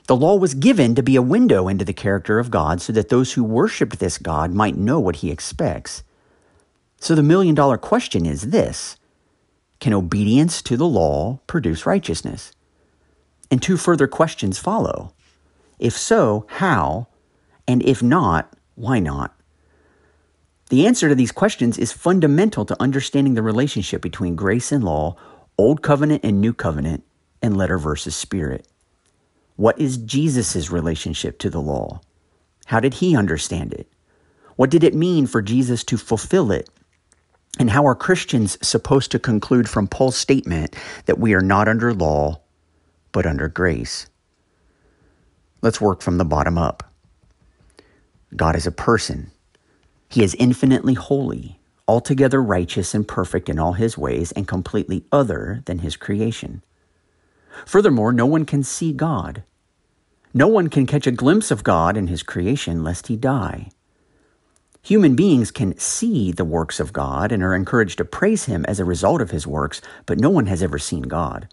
The 0.06 0.16
law 0.16 0.36
was 0.36 0.54
given 0.54 0.94
to 0.94 1.02
be 1.02 1.16
a 1.16 1.22
window 1.22 1.68
into 1.68 1.84
the 1.84 1.92
character 1.92 2.38
of 2.38 2.50
God 2.50 2.80
so 2.80 2.92
that 2.92 3.08
those 3.08 3.32
who 3.32 3.44
worshiped 3.44 3.98
this 3.98 4.18
God 4.18 4.52
might 4.52 4.76
know 4.76 4.98
what 4.98 5.16
He 5.16 5.30
expects. 5.30 6.02
So 6.98 7.14
the 7.14 7.22
million 7.22 7.54
dollar 7.54 7.78
question 7.78 8.26
is 8.26 8.50
this 8.50 8.96
Can 9.80 9.92
obedience 9.92 10.62
to 10.62 10.76
the 10.76 10.86
law 10.86 11.40
produce 11.46 11.86
righteousness? 11.86 12.52
And 13.50 13.62
two 13.62 13.76
further 13.76 14.06
questions 14.06 14.58
follow. 14.58 15.12
If 15.78 15.96
so, 15.96 16.46
how? 16.48 17.08
And 17.66 17.82
if 17.82 18.02
not, 18.02 18.52
why 18.74 18.98
not? 18.98 19.34
The 20.68 20.86
answer 20.86 21.08
to 21.08 21.14
these 21.14 21.32
questions 21.32 21.78
is 21.78 21.90
fundamental 21.90 22.64
to 22.64 22.80
understanding 22.80 23.34
the 23.34 23.42
relationship 23.42 24.00
between 24.00 24.36
grace 24.36 24.70
and 24.70 24.84
law, 24.84 25.16
Old 25.58 25.82
Covenant 25.82 26.24
and 26.24 26.40
New 26.40 26.52
Covenant, 26.52 27.02
and 27.42 27.56
letter 27.56 27.76
versus 27.76 28.14
spirit. 28.14 28.68
What 29.56 29.78
is 29.80 29.96
Jesus' 29.96 30.70
relationship 30.70 31.38
to 31.40 31.50
the 31.50 31.60
law? 31.60 32.00
How 32.66 32.78
did 32.78 32.94
he 32.94 33.16
understand 33.16 33.72
it? 33.72 33.88
What 34.56 34.70
did 34.70 34.84
it 34.84 34.94
mean 34.94 35.26
for 35.26 35.42
Jesus 35.42 35.82
to 35.84 35.96
fulfill 35.96 36.52
it? 36.52 36.70
And 37.58 37.68
how 37.68 37.86
are 37.86 37.94
Christians 37.94 38.56
supposed 38.62 39.10
to 39.10 39.18
conclude 39.18 39.68
from 39.68 39.88
Paul's 39.88 40.16
statement 40.16 40.76
that 41.06 41.18
we 41.18 41.34
are 41.34 41.40
not 41.40 41.66
under 41.66 41.92
law, 41.92 42.40
but 43.12 43.26
under 43.26 43.48
grace? 43.48 44.08
Let's 45.62 45.80
work 45.80 46.02
from 46.02 46.18
the 46.18 46.24
bottom 46.24 46.56
up. 46.56 46.82
God 48.34 48.56
is 48.56 48.66
a 48.66 48.72
person. 48.72 49.30
He 50.08 50.22
is 50.22 50.34
infinitely 50.38 50.94
holy, 50.94 51.60
altogether 51.86 52.42
righteous 52.42 52.94
and 52.94 53.06
perfect 53.06 53.48
in 53.48 53.58
all 53.58 53.74
his 53.74 53.98
ways, 53.98 54.32
and 54.32 54.48
completely 54.48 55.04
other 55.12 55.62
than 55.66 55.80
his 55.80 55.96
creation. 55.96 56.62
Furthermore, 57.66 58.12
no 58.12 58.26
one 58.26 58.44
can 58.44 58.62
see 58.62 58.92
God. 58.92 59.42
No 60.32 60.46
one 60.46 60.68
can 60.68 60.86
catch 60.86 61.06
a 61.06 61.12
glimpse 61.12 61.50
of 61.50 61.64
God 61.64 61.96
in 61.96 62.06
his 62.06 62.22
creation 62.22 62.84
lest 62.84 63.08
he 63.08 63.16
die. 63.16 63.70
Human 64.82 65.14
beings 65.14 65.50
can 65.50 65.76
see 65.78 66.32
the 66.32 66.44
works 66.44 66.80
of 66.80 66.92
God 66.92 67.32
and 67.32 67.42
are 67.42 67.54
encouraged 67.54 67.98
to 67.98 68.04
praise 68.04 68.44
him 68.46 68.64
as 68.66 68.80
a 68.80 68.84
result 68.84 69.20
of 69.20 69.30
his 69.30 69.46
works, 69.46 69.82
but 70.06 70.18
no 70.18 70.30
one 70.30 70.46
has 70.46 70.62
ever 70.62 70.78
seen 70.78 71.02
God. 71.02 71.48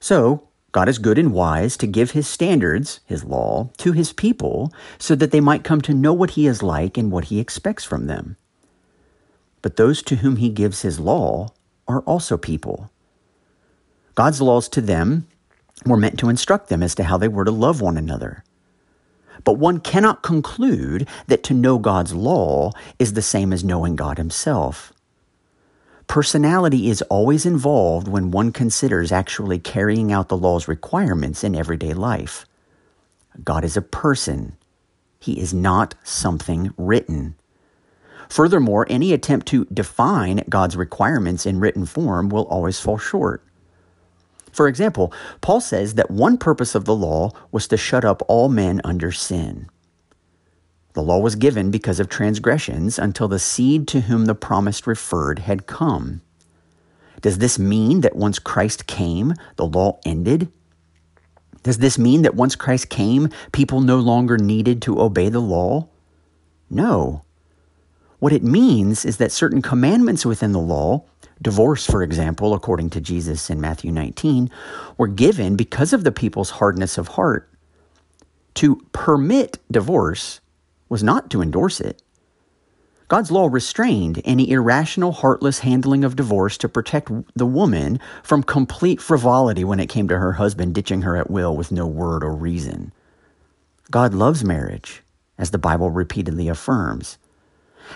So, 0.00 0.48
God 0.72 0.88
is 0.88 0.98
good 0.98 1.18
and 1.18 1.32
wise 1.32 1.76
to 1.78 1.86
give 1.86 2.12
his 2.12 2.28
standards, 2.28 3.00
his 3.04 3.24
law, 3.24 3.70
to 3.78 3.92
his 3.92 4.12
people 4.12 4.72
so 4.98 5.14
that 5.16 5.32
they 5.32 5.40
might 5.40 5.64
come 5.64 5.80
to 5.82 5.94
know 5.94 6.12
what 6.12 6.30
he 6.30 6.46
is 6.46 6.62
like 6.62 6.96
and 6.96 7.10
what 7.10 7.24
he 7.24 7.40
expects 7.40 7.84
from 7.84 8.06
them. 8.06 8.36
But 9.62 9.76
those 9.76 10.02
to 10.04 10.16
whom 10.16 10.36
he 10.36 10.48
gives 10.48 10.82
his 10.82 11.00
law 11.00 11.48
are 11.88 12.00
also 12.02 12.36
people. 12.36 12.90
God's 14.14 14.40
laws 14.40 14.68
to 14.70 14.80
them 14.80 15.26
were 15.84 15.96
meant 15.96 16.18
to 16.20 16.28
instruct 16.28 16.68
them 16.68 16.82
as 16.82 16.94
to 16.94 17.04
how 17.04 17.18
they 17.18 17.28
were 17.28 17.44
to 17.44 17.50
love 17.50 17.80
one 17.80 17.96
another. 17.96 18.44
But 19.44 19.54
one 19.54 19.80
cannot 19.80 20.22
conclude 20.22 21.08
that 21.26 21.42
to 21.44 21.54
know 21.54 21.78
God's 21.78 22.14
law 22.14 22.72
is 22.98 23.14
the 23.14 23.22
same 23.22 23.52
as 23.52 23.64
knowing 23.64 23.96
God 23.96 24.18
Himself. 24.18 24.92
Personality 26.10 26.90
is 26.90 27.02
always 27.02 27.46
involved 27.46 28.08
when 28.08 28.32
one 28.32 28.50
considers 28.50 29.12
actually 29.12 29.60
carrying 29.60 30.10
out 30.10 30.28
the 30.28 30.36
law's 30.36 30.66
requirements 30.66 31.44
in 31.44 31.54
everyday 31.54 31.94
life. 31.94 32.46
God 33.44 33.64
is 33.64 33.76
a 33.76 33.80
person. 33.80 34.56
He 35.20 35.38
is 35.38 35.54
not 35.54 35.94
something 36.02 36.74
written. 36.76 37.36
Furthermore, 38.28 38.88
any 38.90 39.12
attempt 39.12 39.46
to 39.50 39.66
define 39.66 40.42
God's 40.48 40.76
requirements 40.76 41.46
in 41.46 41.60
written 41.60 41.86
form 41.86 42.28
will 42.28 42.48
always 42.48 42.80
fall 42.80 42.98
short. 42.98 43.44
For 44.50 44.66
example, 44.66 45.12
Paul 45.40 45.60
says 45.60 45.94
that 45.94 46.10
one 46.10 46.38
purpose 46.38 46.74
of 46.74 46.86
the 46.86 46.96
law 46.96 47.30
was 47.52 47.68
to 47.68 47.76
shut 47.76 48.04
up 48.04 48.20
all 48.26 48.48
men 48.48 48.80
under 48.82 49.12
sin. 49.12 49.68
The 50.92 51.02
law 51.02 51.18
was 51.18 51.36
given 51.36 51.70
because 51.70 52.00
of 52.00 52.08
transgressions 52.08 52.98
until 52.98 53.28
the 53.28 53.38
seed 53.38 53.86
to 53.88 54.02
whom 54.02 54.24
the 54.24 54.34
promise 54.34 54.86
referred 54.86 55.40
had 55.40 55.66
come. 55.66 56.20
Does 57.20 57.38
this 57.38 57.58
mean 57.58 58.00
that 58.00 58.16
once 58.16 58.38
Christ 58.38 58.86
came, 58.86 59.34
the 59.56 59.66
law 59.66 60.00
ended? 60.04 60.50
Does 61.62 61.78
this 61.78 61.98
mean 61.98 62.22
that 62.22 62.34
once 62.34 62.56
Christ 62.56 62.88
came, 62.88 63.28
people 63.52 63.80
no 63.80 63.98
longer 63.98 64.38
needed 64.38 64.80
to 64.82 65.00
obey 65.00 65.28
the 65.28 65.40
law? 65.40 65.88
No. 66.70 67.22
What 68.18 68.32
it 68.32 68.42
means 68.42 69.04
is 69.04 69.18
that 69.18 69.32
certain 69.32 69.62
commandments 69.62 70.24
within 70.24 70.52
the 70.52 70.58
law 70.58 71.04
divorce, 71.42 71.86
for 71.86 72.02
example, 72.02 72.52
according 72.52 72.90
to 72.90 73.00
Jesus 73.00 73.48
in 73.48 73.60
Matthew 73.60 73.92
19, 73.92 74.50
were 74.98 75.08
given 75.08 75.56
because 75.56 75.92
of 75.92 76.04
the 76.04 76.12
people's 76.12 76.50
hardness 76.50 76.98
of 76.98 77.08
heart. 77.08 77.48
To 78.54 78.76
permit 78.92 79.58
divorce 79.70 80.39
was 80.90 81.02
not 81.02 81.30
to 81.30 81.40
endorse 81.40 81.80
it. 81.80 82.02
God's 83.08 83.30
law 83.32 83.48
restrained 83.50 84.20
any 84.24 84.50
irrational, 84.50 85.10
heartless 85.10 85.60
handling 85.60 86.04
of 86.04 86.14
divorce 86.14 86.56
to 86.58 86.68
protect 86.68 87.10
the 87.34 87.46
woman 87.46 87.98
from 88.22 88.42
complete 88.42 89.00
frivolity 89.00 89.64
when 89.64 89.80
it 89.80 89.88
came 89.88 90.06
to 90.08 90.18
her 90.18 90.34
husband 90.34 90.74
ditching 90.74 91.02
her 91.02 91.16
at 91.16 91.30
will 91.30 91.56
with 91.56 91.72
no 91.72 91.86
word 91.86 92.22
or 92.22 92.32
reason. 92.32 92.92
God 93.90 94.14
loves 94.14 94.44
marriage, 94.44 95.02
as 95.38 95.50
the 95.50 95.58
Bible 95.58 95.90
repeatedly 95.90 96.46
affirms. 96.46 97.18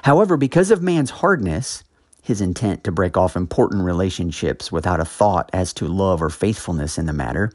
However, 0.02 0.36
because 0.36 0.72
of 0.72 0.82
man's 0.82 1.10
hardness, 1.10 1.84
his 2.20 2.40
intent 2.40 2.82
to 2.82 2.90
break 2.90 3.16
off 3.16 3.36
important 3.36 3.84
relationships 3.84 4.72
without 4.72 4.98
a 4.98 5.04
thought 5.04 5.48
as 5.52 5.72
to 5.74 5.86
love 5.86 6.22
or 6.22 6.30
faithfulness 6.30 6.98
in 6.98 7.06
the 7.06 7.12
matter, 7.12 7.52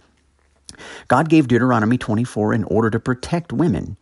God 1.09 1.27
gave 1.27 1.49
Deuteronomy 1.49 1.97
24 1.97 2.53
in 2.53 2.63
order 2.65 2.89
to 2.89 2.99
protect 3.01 3.51
women. 3.51 3.97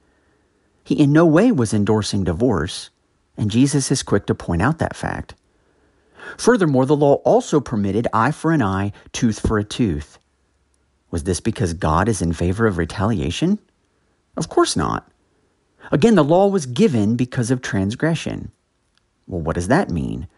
He 0.87 0.95
in 0.95 1.11
no 1.11 1.25
way 1.25 1.51
was 1.51 1.73
endorsing 1.73 2.23
divorce, 2.23 2.91
and 3.35 3.51
Jesus 3.51 3.91
is 3.91 4.03
quick 4.03 4.25
to 4.27 4.33
point 4.33 4.61
out 4.61 4.77
that 4.77 4.95
fact. 4.95 5.35
Furthermore, 6.37 6.85
the 6.85 6.95
law 6.95 7.15
also 7.25 7.59
permitted 7.59 8.07
eye 8.13 8.31
for 8.31 8.53
an 8.53 8.61
eye, 8.61 8.93
tooth 9.11 9.45
for 9.45 9.59
a 9.59 9.65
tooth. 9.65 10.17
Was 11.11 11.25
this 11.25 11.41
because 11.41 11.73
God 11.73 12.07
is 12.07 12.21
in 12.21 12.31
favor 12.31 12.65
of 12.65 12.77
retaliation? 12.77 13.59
Of 14.37 14.47
course 14.47 14.77
not. 14.77 15.11
Again, 15.91 16.15
the 16.15 16.23
law 16.23 16.47
was 16.47 16.65
given 16.65 17.17
because 17.17 17.51
of 17.51 17.61
transgression. 17.61 18.53
Well, 19.27 19.41
what 19.41 19.55
does 19.55 19.67
that 19.67 19.89
mean? 19.89 20.29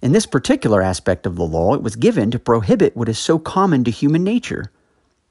In 0.00 0.12
this 0.12 0.24
particular 0.24 0.82
aspect 0.82 1.26
of 1.26 1.34
the 1.34 1.42
law, 1.42 1.74
it 1.74 1.82
was 1.82 1.96
given 1.96 2.30
to 2.30 2.38
prohibit 2.38 2.96
what 2.96 3.08
is 3.08 3.18
so 3.18 3.40
common 3.40 3.82
to 3.82 3.90
human 3.90 4.22
nature 4.22 4.70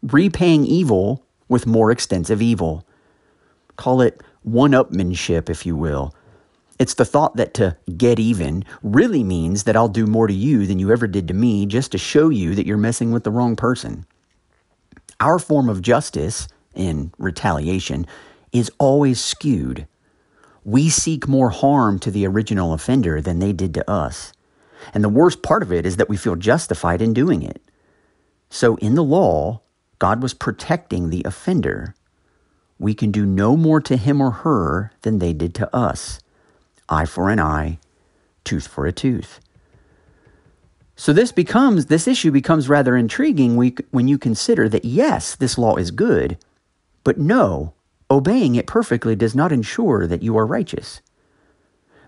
repaying 0.01 0.65
evil 0.65 1.23
with 1.47 1.65
more 1.65 1.91
extensive 1.91 2.41
evil. 2.41 2.85
Call 3.77 4.01
it 4.01 4.21
one 4.43 4.71
upmanship, 4.71 5.49
if 5.49 5.65
you 5.65 5.75
will. 5.75 6.13
It's 6.79 6.95
the 6.95 7.05
thought 7.05 7.35
that 7.37 7.53
to 7.55 7.77
get 7.97 8.19
even 8.19 8.65
really 8.81 9.23
means 9.23 9.63
that 9.63 9.75
I'll 9.75 9.87
do 9.87 10.05
more 10.05 10.27
to 10.27 10.33
you 10.33 10.65
than 10.65 10.79
you 10.79 10.91
ever 10.91 11.07
did 11.07 11.27
to 11.27 11.33
me 11.33 11.65
just 11.65 11.91
to 11.91 11.97
show 11.97 12.29
you 12.29 12.55
that 12.55 12.65
you're 12.65 12.77
messing 12.77 13.11
with 13.11 13.23
the 13.23 13.31
wrong 13.31 13.55
person. 13.55 14.05
Our 15.19 15.39
form 15.39 15.69
of 15.69 15.81
justice, 15.81 16.47
in 16.73 17.13
retaliation, 17.17 18.05
is 18.51 18.71
always 18.79 19.23
skewed. 19.23 19.87
We 20.63 20.89
seek 20.89 21.27
more 21.27 21.49
harm 21.49 21.99
to 21.99 22.11
the 22.11 22.25
original 22.25 22.73
offender 22.73 23.21
than 23.21 23.39
they 23.39 23.53
did 23.53 23.73
to 23.75 23.89
us. 23.89 24.33
And 24.93 25.03
the 25.03 25.09
worst 25.09 25.43
part 25.43 25.63
of 25.63 25.71
it 25.71 25.85
is 25.85 25.97
that 25.97 26.09
we 26.09 26.17
feel 26.17 26.35
justified 26.35 27.01
in 27.01 27.13
doing 27.13 27.43
it. 27.43 27.61
So 28.49 28.75
in 28.77 28.95
the 28.95 29.03
law, 29.03 29.61
God 29.99 30.21
was 30.21 30.33
protecting 30.33 31.09
the 31.09 31.23
offender. 31.25 31.95
We 32.79 32.93
can 32.93 33.11
do 33.11 33.25
no 33.25 33.55
more 33.55 33.81
to 33.81 33.97
him 33.97 34.21
or 34.21 34.31
her 34.31 34.91
than 35.01 35.19
they 35.19 35.33
did 35.33 35.53
to 35.55 35.75
us 35.75 36.19
eye 36.89 37.05
for 37.05 37.29
an 37.29 37.39
eye, 37.39 37.79
tooth 38.43 38.67
for 38.67 38.85
a 38.85 38.91
tooth. 38.91 39.39
So 40.95 41.11
this 41.11 41.31
becomes 41.31 41.87
this 41.87 42.07
issue 42.07 42.31
becomes 42.31 42.69
rather 42.69 42.95
intriguing 42.95 43.55
when 43.91 44.07
you 44.07 44.17
consider 44.17 44.69
that 44.69 44.85
yes, 44.85 45.35
this 45.35 45.57
law 45.57 45.75
is 45.75 45.91
good, 45.91 46.37
but 47.03 47.17
no, 47.17 47.73
obeying 48.11 48.55
it 48.55 48.67
perfectly 48.67 49.15
does 49.15 49.33
not 49.33 49.51
ensure 49.51 50.05
that 50.05 50.21
you 50.21 50.37
are 50.37 50.45
righteous. 50.45 51.01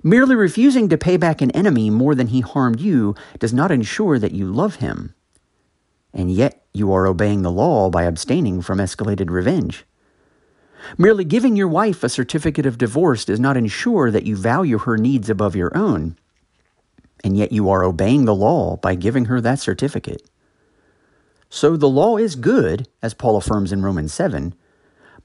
Merely 0.03 0.35
refusing 0.35 0.87
to 0.89 0.99
pay 0.99 1.17
back 1.17 1.41
an 1.41 1.49
enemy 1.51 1.89
more 1.89 2.13
than 2.13 2.27
he 2.27 2.41
harmed 2.41 2.79
you 2.79 3.15
does 3.39 3.53
not 3.53 3.71
ensure 3.71 4.19
that 4.19 4.33
you 4.33 4.45
love 4.45 4.75
him. 4.75 5.15
And 6.13 6.31
yet 6.31 6.63
you 6.73 6.93
are 6.93 7.07
obeying 7.07 7.41
the 7.41 7.51
law 7.51 7.89
by 7.89 8.03
abstaining 8.03 8.61
from 8.61 8.77
escalated 8.77 9.31
revenge. 9.31 9.83
Merely 10.97 11.23
giving 11.23 11.55
your 11.55 11.67
wife 11.67 12.03
a 12.03 12.09
certificate 12.09 12.65
of 12.65 12.77
divorce 12.77 13.25
does 13.25 13.39
not 13.39 13.57
ensure 13.57 14.11
that 14.11 14.25
you 14.25 14.35
value 14.35 14.77
her 14.79 14.97
needs 14.97 15.29
above 15.29 15.55
your 15.55 15.75
own. 15.77 16.17
And 17.23 17.37
yet 17.37 17.51
you 17.51 17.69
are 17.69 17.83
obeying 17.83 18.25
the 18.25 18.35
law 18.35 18.77
by 18.77 18.95
giving 18.95 19.25
her 19.25 19.41
that 19.41 19.59
certificate. 19.59 20.29
So 21.49 21.77
the 21.77 21.89
law 21.89 22.17
is 22.17 22.35
good, 22.35 22.87
as 23.01 23.13
Paul 23.13 23.37
affirms 23.37 23.71
in 23.71 23.81
Romans 23.81 24.13
7, 24.13 24.53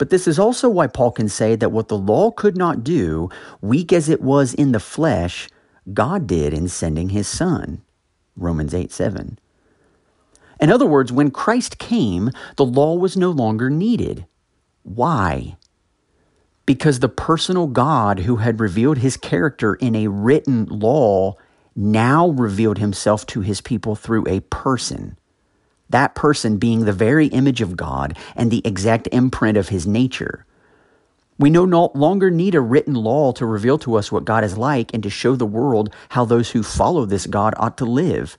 but 0.00 0.08
this 0.08 0.26
is 0.26 0.38
also 0.38 0.70
why 0.70 0.86
Paul 0.86 1.10
can 1.10 1.28
say 1.28 1.56
that 1.56 1.72
what 1.72 1.88
the 1.88 1.98
law 1.98 2.30
could 2.30 2.56
not 2.56 2.82
do, 2.82 3.28
weak 3.60 3.92
as 3.92 4.08
it 4.08 4.22
was 4.22 4.54
in 4.54 4.72
the 4.72 4.80
flesh, 4.80 5.46
God 5.92 6.26
did 6.26 6.54
in 6.54 6.68
sending 6.68 7.10
his 7.10 7.28
Son. 7.28 7.82
Romans 8.34 8.72
8 8.72 8.90
7. 8.90 9.38
In 10.58 10.70
other 10.70 10.86
words, 10.86 11.12
when 11.12 11.30
Christ 11.30 11.78
came, 11.78 12.30
the 12.56 12.64
law 12.64 12.94
was 12.94 13.16
no 13.16 13.30
longer 13.30 13.68
needed. 13.68 14.26
Why? 14.82 15.56
because 16.70 17.00
the 17.00 17.08
personal 17.08 17.66
God 17.66 18.20
who 18.20 18.36
had 18.36 18.60
revealed 18.60 18.98
his 18.98 19.16
character 19.16 19.74
in 19.74 19.96
a 19.96 20.06
written 20.06 20.66
law 20.66 21.34
now 21.74 22.28
revealed 22.28 22.78
himself 22.78 23.26
to 23.26 23.40
his 23.40 23.60
people 23.60 23.96
through 23.96 24.24
a 24.28 24.38
person. 24.38 25.18
That 25.88 26.14
person 26.14 26.58
being 26.58 26.84
the 26.84 26.92
very 26.92 27.26
image 27.26 27.60
of 27.60 27.76
God 27.76 28.16
and 28.36 28.52
the 28.52 28.62
exact 28.64 29.08
imprint 29.10 29.58
of 29.58 29.70
his 29.70 29.84
nature. 29.84 30.46
We 31.40 31.50
no 31.50 31.64
longer 31.92 32.30
need 32.30 32.54
a 32.54 32.60
written 32.60 32.94
law 32.94 33.32
to 33.32 33.46
reveal 33.46 33.78
to 33.78 33.96
us 33.96 34.12
what 34.12 34.24
God 34.24 34.44
is 34.44 34.56
like 34.56 34.94
and 34.94 35.02
to 35.02 35.10
show 35.10 35.34
the 35.34 35.46
world 35.46 35.92
how 36.10 36.24
those 36.24 36.52
who 36.52 36.62
follow 36.62 37.04
this 37.04 37.26
God 37.26 37.52
ought 37.56 37.78
to 37.78 37.84
live. 37.84 38.38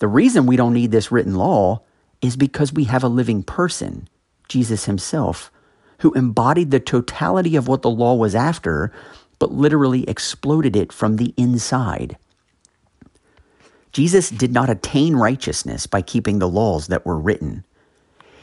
The 0.00 0.08
reason 0.08 0.46
we 0.46 0.56
don't 0.56 0.74
need 0.74 0.90
this 0.90 1.12
written 1.12 1.36
law 1.36 1.82
is 2.20 2.36
because 2.36 2.72
we 2.72 2.86
have 2.86 3.04
a 3.04 3.08
living 3.08 3.44
person, 3.44 4.08
Jesus 4.48 4.86
himself, 4.86 5.52
who 6.02 6.12
embodied 6.14 6.70
the 6.70 6.80
totality 6.80 7.54
of 7.56 7.68
what 7.68 7.82
the 7.82 7.90
law 7.90 8.14
was 8.14 8.34
after, 8.34 8.92
but 9.38 9.52
literally 9.52 10.08
exploded 10.08 10.74
it 10.76 10.92
from 10.92 11.16
the 11.16 11.32
inside. 11.36 12.16
Jesus 13.92 14.28
did 14.28 14.52
not 14.52 14.68
attain 14.68 15.14
righteousness 15.14 15.86
by 15.86 16.02
keeping 16.02 16.38
the 16.38 16.48
laws 16.48 16.88
that 16.88 17.06
were 17.06 17.18
written. 17.18 17.64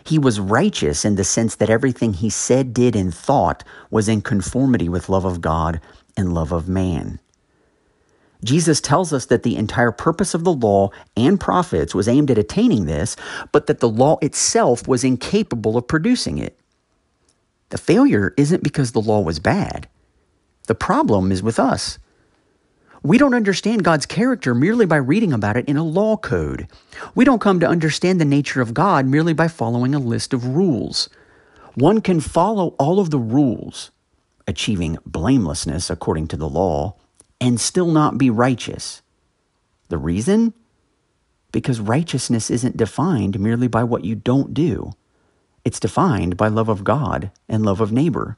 He 0.05 0.17
was 0.17 0.39
righteous 0.39 1.03
in 1.03 1.15
the 1.15 1.23
sense 1.25 1.55
that 1.55 1.69
everything 1.69 2.13
he 2.13 2.29
said, 2.29 2.73
did, 2.73 2.95
and 2.95 3.13
thought 3.13 3.65
was 3.91 4.07
in 4.07 4.21
conformity 4.21 4.87
with 4.87 5.09
love 5.09 5.25
of 5.25 5.41
God 5.41 5.81
and 6.15 6.33
love 6.33 6.53
of 6.53 6.69
man. 6.69 7.19
Jesus 8.41 8.79
tells 8.79 9.11
us 9.11 9.25
that 9.25 9.43
the 9.43 9.57
entire 9.57 9.91
purpose 9.91 10.33
of 10.33 10.45
the 10.45 10.53
law 10.53 10.91
and 11.17 11.37
prophets 11.37 11.93
was 11.93 12.07
aimed 12.07 12.31
at 12.31 12.37
attaining 12.37 12.85
this, 12.85 13.17
but 13.51 13.67
that 13.67 13.81
the 13.81 13.89
law 13.89 14.17
itself 14.21 14.87
was 14.87 15.03
incapable 15.03 15.75
of 15.75 15.89
producing 15.89 16.37
it. 16.37 16.57
The 17.69 17.77
failure 17.77 18.33
isn't 18.37 18.63
because 18.63 18.91
the 18.91 19.01
law 19.01 19.21
was 19.21 19.39
bad. 19.39 19.87
The 20.67 20.75
problem 20.75 21.31
is 21.31 21.41
with 21.41 21.59
us. 21.59 21.99
We 23.01 23.17
don't 23.17 23.33
understand 23.33 23.83
God's 23.83 24.05
character 24.05 24.53
merely 24.53 24.85
by 24.85 24.97
reading 24.97 25.31
about 25.31 25.55
it 25.55 25.69
in 25.69 25.77
a 25.77 25.83
law 25.83 26.17
code. 26.17 26.67
We 27.15 27.23
don't 27.23 27.41
come 27.41 27.59
to 27.61 27.67
understand 27.67 28.19
the 28.19 28.25
nature 28.25 28.59
of 28.59 28.73
God 28.73 29.05
merely 29.05 29.33
by 29.33 29.47
following 29.47 29.95
a 29.95 29.99
list 29.99 30.33
of 30.33 30.47
rules. 30.47 31.09
One 31.75 32.01
can 32.01 32.19
follow 32.19 32.75
all 32.77 32.99
of 32.99 33.09
the 33.09 33.19
rules, 33.19 33.91
achieving 34.47 34.97
blamelessness 35.05 35.89
according 35.89 36.27
to 36.27 36.37
the 36.37 36.49
law, 36.49 36.95
and 37.39 37.59
still 37.59 37.87
not 37.87 38.17
be 38.17 38.29
righteous. 38.29 39.01
The 39.87 39.97
reason? 39.97 40.53
Because 41.51 41.79
righteousness 41.79 42.51
isn't 42.51 42.77
defined 42.77 43.39
merely 43.39 43.67
by 43.67 43.83
what 43.85 44.03
you 44.03 44.15
don't 44.15 44.53
do. 44.53 44.91
It's 45.69 45.79
defined 45.79 46.35
by 46.35 46.47
love 46.47 46.67
of 46.67 46.83
God 46.83 47.29
and 47.47 47.63
love 47.63 47.79
of 47.79 47.91
neighbor. 47.91 48.37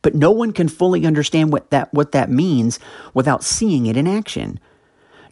But 0.00 0.14
no 0.14 0.30
one 0.30 0.52
can 0.52 0.68
fully 0.68 1.06
understand 1.06 1.52
what 1.52 1.72
that, 1.72 1.92
what 1.92 2.12
that 2.12 2.30
means 2.30 2.78
without 3.14 3.42
seeing 3.42 3.86
it 3.86 3.96
in 3.96 4.06
action. 4.06 4.60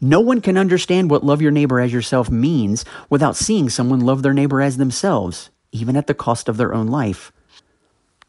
No 0.01 0.19
one 0.19 0.41
can 0.41 0.59
understand 0.59 1.09
what 1.09 1.23
love 1.23 1.41
your 1.41 1.53
neighbor 1.53 1.79
as 1.79 1.93
yourself 1.93 2.33
means 2.33 2.85
without 3.09 3.37
seeing 3.37 3.71
someone 3.71 4.01
love 4.01 4.25
their 4.25 4.35
neighbor 4.35 4.61
as 4.61 4.77
themselves, 4.77 5.51
even 5.71 5.97
at 5.97 6.09
the 6.09 6.15
cost 6.15 6.49
of 6.49 6.57
their 6.57 6.75
own 6.75 6.89
life. 6.89 7.31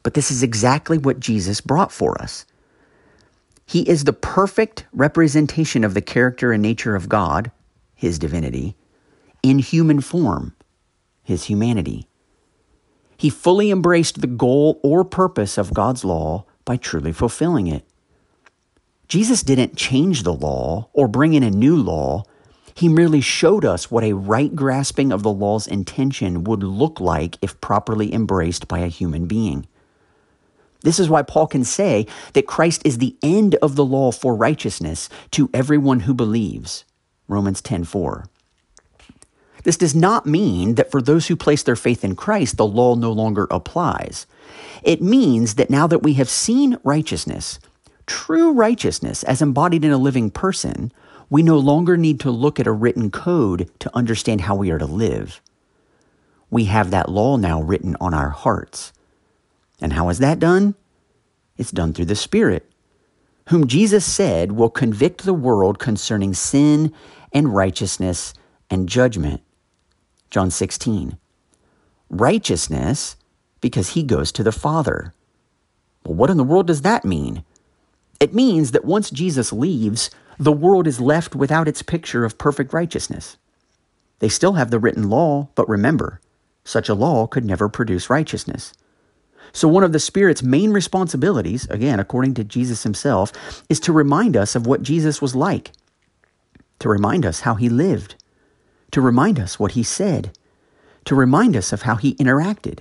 But 0.04 0.14
this 0.14 0.30
is 0.30 0.44
exactly 0.44 1.00
what 1.00 1.20
Jesus 1.20 1.60
brought 1.60 1.92
for 1.92 2.22
us. 2.22 2.46
He 3.66 3.82
is 3.90 4.04
the 4.04 4.14
perfect 4.14 4.86
representation 4.94 5.84
of 5.84 5.96
the 5.96 6.04
character 6.04 6.52
and 6.52 6.62
nature 6.62 6.96
of 6.96 7.10
God, 7.10 7.50
his 7.96 8.20
divinity, 8.20 8.76
in 9.42 9.58
human 9.58 10.02
form, 10.02 10.54
his 11.24 11.46
humanity. 11.46 12.08
He 13.18 13.30
fully 13.30 13.72
embraced 13.72 14.22
the 14.22 14.28
goal 14.28 14.80
or 14.84 15.04
purpose 15.04 15.58
of 15.58 15.74
God's 15.74 16.04
law 16.04 16.46
by 16.66 16.78
truly 16.78 17.12
fulfilling 17.12 17.68
it. 17.68 17.86
Jesus 19.08 19.44
didn't 19.44 19.76
change 19.78 20.24
the 20.24 20.34
law 20.34 20.90
or 20.94 21.08
bring 21.08 21.34
in 21.34 21.44
a 21.44 21.52
new 21.52 21.76
law. 21.76 22.24
He 22.76 22.90
merely 22.90 23.22
showed 23.22 23.64
us 23.64 23.92
what 23.92 24.04
a 24.04 24.14
right 24.14 24.56
grasping 24.56 25.12
of 25.12 25.22
the 25.22 25.32
law's 25.32 25.68
intention 25.68 26.44
would 26.46 26.64
look 26.64 27.00
like 27.00 27.38
if 27.42 27.62
properly 27.62 28.14
embraced 28.14 28.68
by 28.68 28.80
a 28.80 28.88
human 28.88 29.28
being. 29.28 29.68
This 30.82 31.00
is 31.00 31.10
why 31.10 31.22
Paul 31.22 31.48
can 31.48 31.64
say 31.64 32.08
that 32.34 32.48
Christ 32.48 32.82
is 32.84 32.98
the 32.98 33.16
end 33.24 33.56
of 33.56 33.76
the 33.76 33.86
law 33.86 34.12
for 34.12 34.36
righteousness 34.36 35.08
to 35.32 35.50
everyone 35.54 36.02
who 36.02 36.14
believes. 36.14 36.84
Romans 37.28 37.62
10:4. 37.62 38.26
This 39.64 39.78
does 39.78 39.96
not 39.96 40.26
mean 40.26 40.76
that 40.76 40.92
for 40.92 41.02
those 41.02 41.28
who 41.28 41.36
place 41.36 41.64
their 41.64 41.76
faith 41.76 42.04
in 42.04 42.16
Christ, 42.16 42.58
the 42.58 42.66
law 42.66 42.96
no 42.96 43.12
longer 43.12 43.48
applies. 43.50 44.28
It 44.84 45.02
means 45.02 45.56
that 45.56 45.70
now 45.70 45.88
that 45.88 46.04
we 46.04 46.14
have 46.16 46.30
seen 46.30 46.78
righteousness, 46.84 47.60
true 48.06 48.52
righteousness 48.52 49.24
as 49.24 49.42
embodied 49.42 49.86
in 49.86 49.92
a 49.92 49.98
living 49.98 50.30
person, 50.30 50.92
we 51.30 51.42
no 51.42 51.58
longer 51.58 51.96
need 51.96 52.20
to 52.20 52.32
look 52.32 52.60
at 52.60 52.68
a 52.68 52.72
written 52.72 53.10
code 53.10 53.70
to 53.80 53.96
understand 53.96 54.42
how 54.42 54.56
we 54.56 54.70
are 54.70 54.78
to 54.78 54.86
live. 54.86 55.42
We 56.50 56.66
have 56.66 56.92
that 56.92 57.10
law 57.10 57.38
now 57.38 57.62
written 57.62 57.96
on 58.00 58.14
our 58.14 58.30
hearts. 58.30 58.94
And 59.82 59.94
how 59.94 60.10
is 60.10 60.20
that 60.20 60.40
done? 60.40 60.76
It's 61.58 61.72
done 61.72 61.94
through 61.94 62.06
the 62.06 62.16
Spirit, 62.16 62.70
whom 63.50 63.68
Jesus 63.68 64.06
said 64.06 64.52
will 64.52 64.70
convict 64.70 65.24
the 65.24 65.34
world 65.34 65.80
concerning 65.80 66.34
sin 66.34 66.94
and 67.32 67.56
righteousness 67.56 68.34
and 68.70 68.90
judgment. 68.90 69.42
John 70.34 70.50
16. 70.50 71.16
Righteousness, 72.10 73.18
because 73.62 73.90
he 73.90 74.02
goes 74.02 74.32
to 74.32 74.42
the 74.42 74.52
Father. 74.52 75.14
Well, 76.04 76.16
what 76.16 76.32
in 76.32 76.38
the 76.38 76.44
world 76.44 76.66
does 76.66 76.82
that 76.82 77.06
mean? 77.06 77.44
It 78.20 78.34
means 78.34 78.72
that 78.72 78.84
once 78.84 79.12
Jesus 79.12 79.54
leaves, 79.54 80.10
the 80.40 80.52
world 80.52 80.88
is 80.88 81.00
left 81.00 81.36
without 81.36 81.68
its 81.68 81.84
picture 81.84 82.26
of 82.26 82.40
perfect 82.40 82.74
righteousness. 82.74 83.38
They 84.18 84.28
still 84.28 84.54
have 84.54 84.72
the 84.72 84.80
written 84.80 85.08
law, 85.08 85.50
but 85.54 85.70
remember, 85.70 86.20
such 86.64 86.90
a 86.90 86.96
law 86.96 87.28
could 87.28 87.46
never 87.46 87.70
produce 87.70 88.10
righteousness. 88.10 88.74
So, 89.52 89.68
one 89.68 89.84
of 89.84 89.94
the 89.94 90.00
Spirit's 90.00 90.42
main 90.42 90.72
responsibilities, 90.72 91.68
again, 91.70 92.00
according 92.00 92.34
to 92.34 92.44
Jesus 92.44 92.82
himself, 92.82 93.62
is 93.70 93.80
to 93.82 93.94
remind 93.94 94.36
us 94.36 94.56
of 94.56 94.66
what 94.66 94.82
Jesus 94.82 95.22
was 95.22 95.36
like, 95.36 95.74
to 96.80 96.90
remind 96.90 97.24
us 97.24 97.42
how 97.42 97.54
he 97.54 97.70
lived, 97.70 98.16
to 98.94 99.02
remind 99.02 99.40
us 99.40 99.60
what 99.60 99.72
he 99.72 99.82
said, 99.84 100.32
to 101.06 101.16
remind 101.16 101.58
us 101.58 101.74
of 101.74 101.82
how 101.82 101.96
he 101.96 102.14
interacted, 102.16 102.80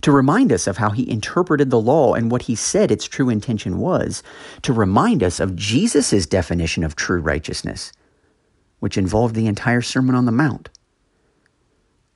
to 0.00 0.10
remind 0.10 0.50
us 0.50 0.66
of 0.66 0.78
how 0.78 0.88
he 0.88 1.08
interpreted 1.10 1.68
the 1.68 1.80
law 1.80 2.14
and 2.14 2.30
what 2.30 2.42
he 2.42 2.54
said 2.54 2.90
its 2.90 3.04
true 3.04 3.28
intention 3.28 3.78
was, 3.78 4.22
to 4.62 4.72
remind 4.72 5.22
us 5.22 5.38
of 5.38 5.54
Jesus' 5.54 6.24
definition 6.24 6.82
of 6.82 6.96
true 6.96 7.20
righteousness, 7.20 7.92
which 8.78 8.96
involved 8.96 9.34
the 9.34 9.46
entire 9.46 9.82
Sermon 9.82 10.14
on 10.14 10.24
the 10.24 10.32
Mount. 10.32 10.70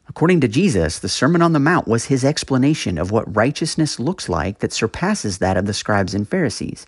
According 0.09 0.41
to 0.41 0.49
Jesus, 0.49 0.99
the 0.99 1.09
Sermon 1.11 1.43
on 1.43 1.53
the 1.53 1.61
Mount 1.61 1.87
was 1.87 2.07
his 2.07 2.25
explanation 2.25 2.97
of 2.97 3.11
what 3.11 3.37
righteousness 3.37 4.01
looks 4.01 4.27
like 4.27 4.61
that 4.61 4.73
surpasses 4.73 5.37
that 5.39 5.59
of 5.59 5.67
the 5.67 5.75
scribes 5.75 6.15
and 6.15 6.27
Pharisees. 6.27 6.87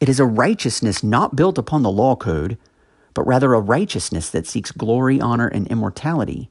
It 0.00 0.08
is 0.08 0.20
a 0.20 0.26
righteousness 0.26 1.02
not 1.02 1.34
built 1.34 1.58
upon 1.58 1.82
the 1.82 1.90
law 1.90 2.14
code, 2.14 2.56
but 3.14 3.26
rather 3.26 3.54
a 3.54 3.60
righteousness 3.60 4.28
that 4.30 4.46
seeks 4.46 4.72
glory, 4.72 5.20
honor, 5.20 5.48
and 5.48 5.66
immortality. 5.68 6.50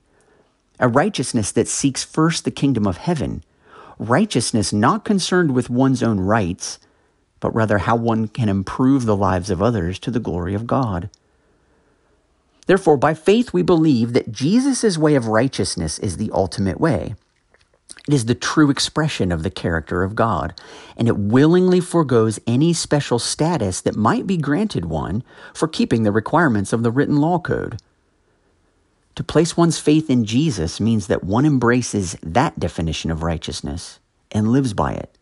A 0.80 0.88
righteousness 0.88 1.52
that 1.52 1.68
seeks 1.68 2.04
first 2.04 2.46
the 2.46 2.52
kingdom 2.52 2.88
of 2.88 2.98
heaven. 2.98 3.44
Righteousness 4.00 4.74
not 4.74 5.06
concerned 5.06 5.54
with 5.54 5.70
one's 5.70 6.02
own 6.02 6.20
rights, 6.20 6.80
but 7.40 7.54
rather 7.54 7.80
how 7.80 7.96
one 7.96 8.28
can 8.28 8.50
improve 8.50 9.06
the 9.06 9.16
lives 9.16 9.50
of 9.50 9.62
others 9.62 10.00
to 10.00 10.10
the 10.10 10.20
glory 10.20 10.54
of 10.54 10.66
God. 10.66 11.10
Therefore, 12.66 12.98
by 12.98 13.14
faith, 13.14 13.52
we 13.54 13.62
believe 13.62 14.14
that 14.14 14.32
Jesus' 14.32 14.98
way 14.98 15.16
of 15.16 15.28
righteousness 15.28 16.00
is 16.00 16.18
the 16.18 16.32
ultimate 16.34 16.80
way. 16.80 17.16
It 18.08 18.14
is 18.14 18.26
the 18.26 18.36
true 18.36 18.70
expression 18.70 19.32
of 19.32 19.44
the 19.44 19.50
character 19.50 20.04
of 20.04 20.16
God, 20.16 20.54
and 20.98 21.08
it 21.08 21.18
willingly 21.18 21.80
foregoes 21.80 22.40
any 22.46 22.74
special 22.74 23.18
status 23.18 23.80
that 23.82 23.96
might 23.96 24.28
be 24.28 24.36
granted 24.36 24.86
one 24.86 25.24
for 25.54 25.70
keeping 25.70 26.04
the 26.04 26.12
requirements 26.12 26.74
of 26.74 26.84
the 26.84 26.92
written 26.92 27.18
law 27.18 27.40
code. 27.40 27.80
To 29.16 29.24
place 29.24 29.56
one's 29.56 29.80
faith 29.80 30.10
in 30.10 30.26
Jesus 30.26 30.82
means 30.82 31.08
that 31.08 31.24
one 31.24 31.46
embraces 31.46 32.18
that 32.24 32.60
definition 32.60 33.10
of 33.10 33.24
righteousness 33.24 34.00
and 34.32 34.50
lives 34.50 34.74
by 34.74 34.94
it. 34.94 35.18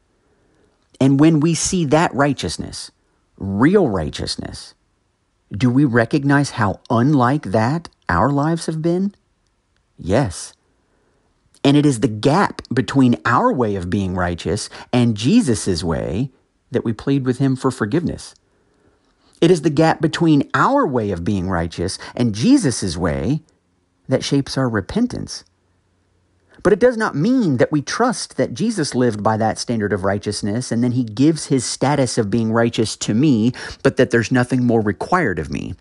And 0.99 1.19
when 1.19 1.39
we 1.39 1.53
see 1.53 1.85
that 1.85 2.13
righteousness, 2.13 2.91
real 3.37 3.89
righteousness, 3.89 4.73
do 5.51 5.69
we 5.69 5.83
recognize 5.83 6.51
how 6.51 6.79
unlike 6.89 7.43
that 7.51 7.89
our 8.07 8.29
lives 8.29 8.67
have 8.67 8.81
been? 8.81 9.13
Yes. 9.97 10.53
And 11.63 11.77
it 11.77 11.85
is 11.85 11.99
the 11.99 12.07
gap 12.07 12.61
between 12.73 13.17
our 13.25 13.53
way 13.53 13.75
of 13.75 13.89
being 13.89 14.15
righteous 14.15 14.69
and 14.91 15.15
Jesus' 15.15 15.83
way 15.83 16.31
that 16.71 16.85
we 16.85 16.93
plead 16.93 17.25
with 17.25 17.37
him 17.37 17.55
for 17.55 17.69
forgiveness. 17.69 18.33
It 19.41 19.51
is 19.51 19.61
the 19.61 19.69
gap 19.69 20.01
between 20.01 20.49
our 20.53 20.85
way 20.87 21.11
of 21.11 21.23
being 21.23 21.49
righteous 21.49 21.97
and 22.15 22.35
Jesus' 22.35 22.97
way 22.97 23.41
that 24.07 24.23
shapes 24.23 24.57
our 24.57 24.69
repentance. 24.69 25.43
But 26.63 26.73
it 26.73 26.79
does 26.79 26.95
not 26.95 27.15
mean 27.15 27.57
that 27.57 27.71
we 27.71 27.81
trust 27.81 28.37
that 28.37 28.53
Jesus 28.53 28.93
lived 28.93 29.23
by 29.23 29.37
that 29.37 29.57
standard 29.57 29.93
of 29.93 30.03
righteousness 30.03 30.71
and 30.71 30.83
then 30.83 30.91
he 30.91 31.03
gives 31.03 31.47
his 31.47 31.65
status 31.65 32.17
of 32.17 32.29
being 32.29 32.51
righteous 32.51 32.95
to 32.97 33.13
me, 33.15 33.51
but 33.83 33.97
that 33.97 34.11
there's 34.11 34.31
nothing 34.31 34.63
more 34.63 34.81
required 34.81 35.39
of 35.39 35.51
me. 35.51 35.73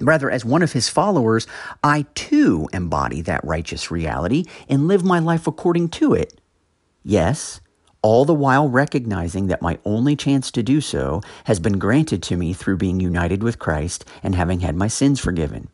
Rather, 0.00 0.30
as 0.30 0.44
one 0.44 0.62
of 0.62 0.72
his 0.72 0.88
followers, 0.88 1.46
I 1.82 2.06
too 2.14 2.68
embody 2.72 3.20
that 3.22 3.44
righteous 3.44 3.90
reality 3.90 4.44
and 4.68 4.88
live 4.88 5.04
my 5.04 5.18
life 5.18 5.46
according 5.46 5.88
to 5.90 6.14
it. 6.14 6.40
Yes, 7.02 7.60
all 8.02 8.24
the 8.24 8.34
while 8.34 8.68
recognizing 8.68 9.48
that 9.48 9.62
my 9.62 9.78
only 9.84 10.14
chance 10.14 10.50
to 10.52 10.62
do 10.62 10.80
so 10.80 11.22
has 11.44 11.58
been 11.58 11.78
granted 11.78 12.22
to 12.24 12.36
me 12.36 12.52
through 12.52 12.76
being 12.76 13.00
united 13.00 13.42
with 13.42 13.58
Christ 13.58 14.04
and 14.22 14.34
having 14.34 14.60
had 14.60 14.76
my 14.76 14.88
sins 14.88 15.18
forgiven. 15.18 15.68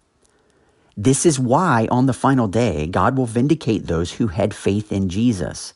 This 0.97 1.27
is 1.27 1.39
why 1.39 1.89
on 1.91 2.07
the 2.07 2.13
final 2.13 2.49
day, 2.49 2.87
God 2.87 3.17
will 3.17 3.27
vindicate 3.27 3.87
those 3.87 4.13
who 4.13 4.29
had 4.29 4.55
faith 4.55 4.93
in 4.93 5.09
Jesus. 5.09 5.75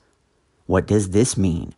What 0.67 0.87
does 0.87 1.11
this 1.11 1.37
mean? 1.37 1.75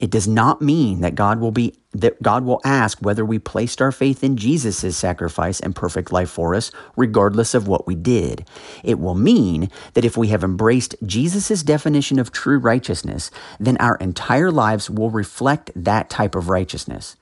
It 0.00 0.10
does 0.10 0.26
not 0.26 0.60
mean 0.60 1.00
that 1.00 1.14
God 1.14 1.40
will 1.40 1.52
be 1.52 1.74
that 1.92 2.20
God 2.20 2.44
will 2.44 2.60
ask 2.64 2.98
whether 3.00 3.24
we 3.24 3.38
placed 3.38 3.80
our 3.80 3.92
faith 3.92 4.24
in 4.24 4.36
Jesus' 4.36 4.96
sacrifice 4.96 5.60
and 5.60 5.76
perfect 5.76 6.10
life 6.10 6.28
for 6.28 6.54
us, 6.56 6.72
regardless 6.96 7.54
of 7.54 7.68
what 7.68 7.86
we 7.86 7.94
did. 7.94 8.48
It 8.82 8.98
will 8.98 9.14
mean 9.14 9.70
that 9.94 10.04
if 10.04 10.16
we 10.16 10.28
have 10.28 10.42
embraced 10.42 10.96
Jesus' 11.06 11.62
definition 11.62 12.18
of 12.18 12.32
true 12.32 12.58
righteousness, 12.58 13.30
then 13.60 13.76
our 13.78 13.94
entire 13.96 14.50
lives 14.50 14.90
will 14.90 15.10
reflect 15.10 15.70
that 15.76 16.10
type 16.10 16.34
of 16.34 16.48
righteousness 16.48 17.16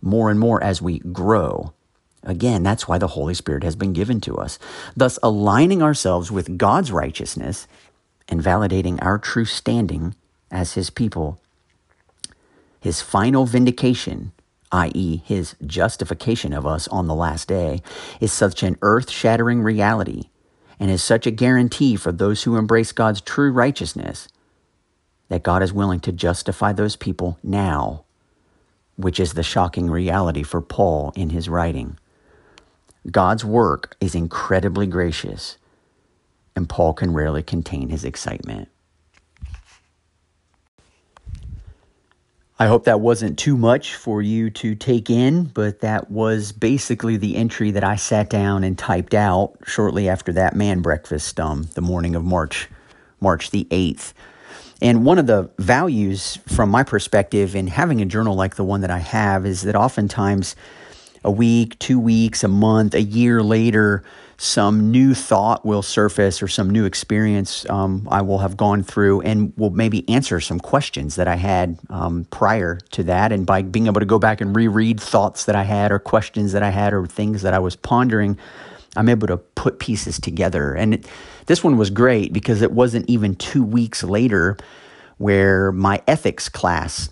more 0.00 0.30
and 0.30 0.38
more 0.38 0.62
as 0.62 0.80
we 0.80 1.00
grow. 1.00 1.72
Again, 2.22 2.62
that's 2.62 2.86
why 2.86 2.98
the 2.98 3.08
Holy 3.08 3.34
Spirit 3.34 3.64
has 3.64 3.74
been 3.74 3.92
given 3.92 4.20
to 4.22 4.36
us, 4.36 4.60
thus 4.94 5.18
aligning 5.22 5.82
ourselves 5.82 6.30
with 6.30 6.56
God's 6.58 6.92
righteousness 6.92 7.66
and 8.28 8.40
validating 8.40 9.02
our 9.02 9.18
true 9.18 9.44
standing 9.44 10.14
as 10.50 10.74
His 10.74 10.90
people 10.90 11.40
his 12.82 13.00
final 13.00 13.46
vindication, 13.46 14.32
i.e., 14.72 15.22
his 15.24 15.54
justification 15.64 16.52
of 16.52 16.66
us 16.66 16.88
on 16.88 17.06
the 17.06 17.14
last 17.14 17.46
day, 17.46 17.80
is 18.20 18.32
such 18.32 18.64
an 18.64 18.76
earth 18.82 19.08
shattering 19.08 19.62
reality 19.62 20.24
and 20.80 20.90
is 20.90 21.00
such 21.00 21.24
a 21.24 21.30
guarantee 21.30 21.94
for 21.94 22.10
those 22.10 22.42
who 22.42 22.56
embrace 22.56 22.90
God's 22.90 23.20
true 23.20 23.52
righteousness 23.52 24.26
that 25.28 25.44
God 25.44 25.62
is 25.62 25.72
willing 25.72 26.00
to 26.00 26.10
justify 26.10 26.72
those 26.72 26.96
people 26.96 27.38
now, 27.40 28.02
which 28.96 29.20
is 29.20 29.34
the 29.34 29.44
shocking 29.44 29.88
reality 29.88 30.42
for 30.42 30.60
Paul 30.60 31.12
in 31.14 31.30
his 31.30 31.48
writing. 31.48 31.98
God's 33.08 33.44
work 33.44 33.96
is 34.00 34.16
incredibly 34.16 34.88
gracious, 34.88 35.56
and 36.56 36.68
Paul 36.68 36.94
can 36.94 37.14
rarely 37.14 37.44
contain 37.44 37.90
his 37.90 38.04
excitement. 38.04 38.68
I 42.62 42.66
hope 42.66 42.84
that 42.84 43.00
wasn't 43.00 43.40
too 43.40 43.56
much 43.56 43.96
for 43.96 44.22
you 44.22 44.48
to 44.50 44.76
take 44.76 45.10
in, 45.10 45.46
but 45.46 45.80
that 45.80 46.12
was 46.12 46.52
basically 46.52 47.16
the 47.16 47.34
entry 47.34 47.72
that 47.72 47.82
I 47.82 47.96
sat 47.96 48.30
down 48.30 48.62
and 48.62 48.78
typed 48.78 49.14
out 49.14 49.56
shortly 49.66 50.08
after 50.08 50.32
that 50.34 50.54
man 50.54 50.80
breakfast 50.80 51.40
um, 51.40 51.64
the 51.74 51.80
morning 51.80 52.14
of 52.14 52.22
March, 52.22 52.68
March 53.18 53.50
the 53.50 53.64
8th. 53.72 54.12
And 54.80 55.04
one 55.04 55.18
of 55.18 55.26
the 55.26 55.50
values 55.58 56.38
from 56.46 56.70
my 56.70 56.84
perspective 56.84 57.56
in 57.56 57.66
having 57.66 58.00
a 58.00 58.04
journal 58.04 58.36
like 58.36 58.54
the 58.54 58.62
one 58.62 58.82
that 58.82 58.92
I 58.92 59.00
have 59.00 59.44
is 59.44 59.62
that 59.62 59.74
oftentimes 59.74 60.54
a 61.24 61.32
week, 61.32 61.76
two 61.80 61.98
weeks, 61.98 62.44
a 62.44 62.48
month, 62.48 62.94
a 62.94 63.02
year 63.02 63.42
later, 63.42 64.04
some 64.36 64.90
new 64.90 65.14
thought 65.14 65.64
will 65.64 65.82
surface 65.82 66.42
or 66.42 66.48
some 66.48 66.68
new 66.70 66.84
experience 66.84 67.68
um, 67.70 68.08
I 68.10 68.22
will 68.22 68.38
have 68.38 68.56
gone 68.56 68.82
through 68.82 69.20
and 69.22 69.52
will 69.56 69.70
maybe 69.70 70.08
answer 70.08 70.40
some 70.40 70.58
questions 70.58 71.16
that 71.16 71.28
I 71.28 71.36
had 71.36 71.78
um, 71.90 72.26
prior 72.30 72.78
to 72.92 73.02
that. 73.04 73.32
And 73.32 73.46
by 73.46 73.62
being 73.62 73.86
able 73.86 74.00
to 74.00 74.06
go 74.06 74.18
back 74.18 74.40
and 74.40 74.54
reread 74.54 75.00
thoughts 75.00 75.44
that 75.44 75.56
I 75.56 75.62
had 75.62 75.92
or 75.92 75.98
questions 75.98 76.52
that 76.52 76.62
I 76.62 76.70
had 76.70 76.92
or 76.92 77.06
things 77.06 77.42
that 77.42 77.54
I 77.54 77.58
was 77.58 77.76
pondering, 77.76 78.38
I'm 78.96 79.08
able 79.08 79.28
to 79.28 79.36
put 79.36 79.78
pieces 79.78 80.18
together. 80.20 80.74
And 80.74 80.94
it, 80.94 81.06
this 81.46 81.62
one 81.62 81.76
was 81.76 81.90
great 81.90 82.32
because 82.32 82.62
it 82.62 82.72
wasn't 82.72 83.08
even 83.08 83.34
two 83.36 83.64
weeks 83.64 84.02
later 84.02 84.56
where 85.18 85.72
my 85.72 86.02
ethics 86.08 86.48
class 86.48 87.08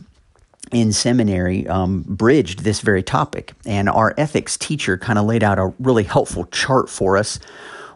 in 0.72 0.92
seminary 0.92 1.66
um, 1.68 2.04
bridged 2.06 2.61
this 2.61 2.80
very 2.80 3.02
topic. 3.02 3.52
And 3.66 3.88
our 3.88 4.14
ethics 4.16 4.56
teacher 4.56 4.96
kind 4.96 5.18
of 5.18 5.26
laid 5.26 5.42
out 5.42 5.59
a 5.59 5.72
really 5.78 6.04
helpful 6.04 6.44
chart 6.46 6.88
for 6.88 7.16
us 7.16 7.38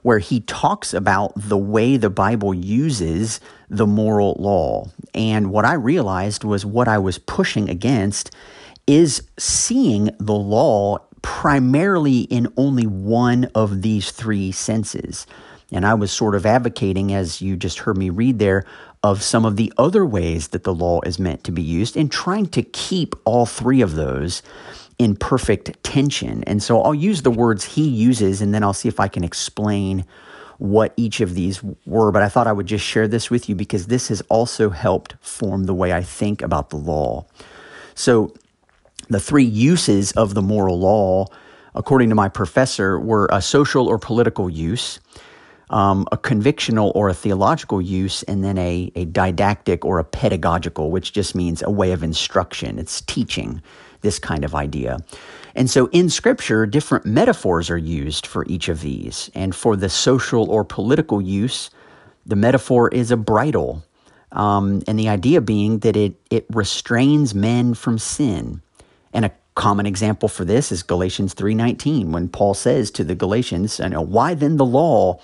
where 0.03 0.19
he 0.19 0.41
talks 0.41 0.93
about 0.93 1.33
the 1.35 1.57
way 1.57 1.97
the 1.97 2.11
Bible 2.11 2.53
uses 2.53 3.41
the 3.71 3.87
moral 3.87 4.37
law. 4.39 4.87
And 5.15 5.51
what 5.51 5.65
I 5.65 5.75
realized 5.75 6.45
was 6.45 6.67
what 6.67 6.89
I 6.89 6.99
was 6.99 7.17
pushing 7.17 7.71
against 7.71 8.31
is 8.87 9.23
seeing 9.39 10.11
the 10.19 10.35
law 10.35 10.99
primarily 11.23 12.21
in 12.21 12.53
only 12.59 12.87
one 12.87 13.47
of 13.55 13.81
these 13.81 14.11
three 14.11 14.53
senses. 14.53 15.27
And 15.73 15.87
I 15.87 15.95
was 15.95 16.13
sort 16.13 16.35
of 16.35 16.45
advocating, 16.45 17.15
as 17.15 17.41
you 17.41 17.57
just 17.57 17.79
heard 17.79 17.97
me 17.97 18.11
read 18.11 18.39
there, 18.39 18.67
of 19.05 19.23
some 19.23 19.45
of 19.45 19.57
the 19.57 19.71
other 19.77 20.05
ways 20.05 20.49
that 20.49 20.65
the 20.65 20.75
law 20.75 20.99
is 21.03 21.19
meant 21.19 21.45
to 21.45 21.53
be 21.53 21.61
used 21.61 21.95
and 21.95 22.11
trying 22.11 22.47
to 22.47 22.63
keep 22.63 23.15
all 23.27 23.45
three 23.45 23.83
of 23.83 23.97
those 23.97 24.43
in 24.99 25.15
perfect 25.15 25.71
tension. 25.83 26.43
And 26.45 26.63
so 26.63 26.81
I'll 26.81 26.95
use 26.95 27.21
the 27.21 27.31
words 27.31 27.65
he 27.67 27.87
uses 27.87 28.41
and 28.41 28.55
then 28.55 28.65
I'll 28.65 28.73
see 28.73 28.89
if 28.89 28.99
I 28.99 29.09
can 29.09 29.23
explain 29.23 30.07
what 30.57 30.95
each 30.97 31.21
of 31.21 31.35
these 31.35 31.63
were. 31.85 32.13
But 32.13 32.23
I 32.23 32.31
thought 32.31 32.47
I 32.47 32.53
would 32.53 32.65
just 32.65 32.83
share 32.83 33.07
this 33.07 33.31
with 33.31 33.47
you 33.47 33.55
because 33.55 33.89
this 33.89 34.09
has 34.09 34.23
also 34.31 34.71
helped 34.71 35.17
form 35.21 35.65
the 35.65 35.75
way 35.75 35.93
I 35.93 36.01
think 36.01 36.41
about 36.41 36.71
the 36.71 36.77
law. 36.77 37.27
So 37.95 38.33
the 39.11 39.21
three 39.21 39.45
uses 39.45 40.13
of 40.13 40.33
the 40.33 40.41
moral 40.41 40.79
law, 40.79 41.27
according 41.75 42.09
to 42.09 42.15
my 42.15 42.31
professor, 42.31 42.99
were 42.99 43.29
a 43.31 43.43
social 43.43 43.87
or 43.87 43.99
political 43.99 44.49
use 44.49 44.99
um, 45.71 46.07
a 46.13 46.17
convictional 46.17 46.93
or 46.95 47.09
a 47.09 47.15
theological 47.15 47.81
use, 47.81 48.23
and 48.25 48.45
then 48.45 48.59
a, 48.59 48.93
a 48.95 49.05
didactic 49.07 49.85
or 49.85 49.99
a 49.99 50.05
pedagogical, 50.05 50.91
which 50.91 51.13
just 51.13 51.35
means 51.35 51.63
a 51.63 51.71
way 51.71 51.93
of 51.93 52.03
instruction. 52.03 52.79
It's 52.79 53.01
teaching, 53.03 53.63
this 54.03 54.19
kind 54.19 54.45
of 54.45 54.55
idea. 54.55 54.99
And 55.55 55.71
so 55.71 55.87
in 55.93 56.11
Scripture, 56.11 56.67
different 56.67 57.07
metaphors 57.07 57.71
are 57.71 57.79
used 57.79 58.27
for 58.27 58.45
each 58.47 58.69
of 58.69 58.81
these. 58.81 59.31
And 59.35 59.55
for 59.55 59.77
the 59.77 59.89
social 59.89 60.51
or 60.51 60.65
political 60.65 61.23
use, 61.23 61.71
the 62.27 62.37
metaphor 62.37 62.89
is 62.89 63.11
a 63.11 63.17
bridle. 63.17 63.83
Um, 64.33 64.83
and 64.89 64.99
the 64.99 65.09
idea 65.09 65.41
being 65.41 65.79
that 65.81 65.97
it, 65.97 66.15
it 66.31 66.47
restrains 66.51 67.35
men 67.35 67.75
from 67.75 67.99
sin. 67.99 68.63
And 69.13 69.25
a 69.25 69.33
common 69.55 69.87
example 69.87 70.29
for 70.29 70.45
this 70.45 70.73
is 70.73 70.83
Galatians 70.83 71.35
3:19 71.35 72.11
when 72.11 72.29
Paul 72.29 72.55
says 72.55 72.91
to 72.93 73.05
the 73.05 73.15
Galatians, 73.15 73.79
why 73.79 74.35
then 74.35 74.57
the 74.57 74.65
law 74.65 75.21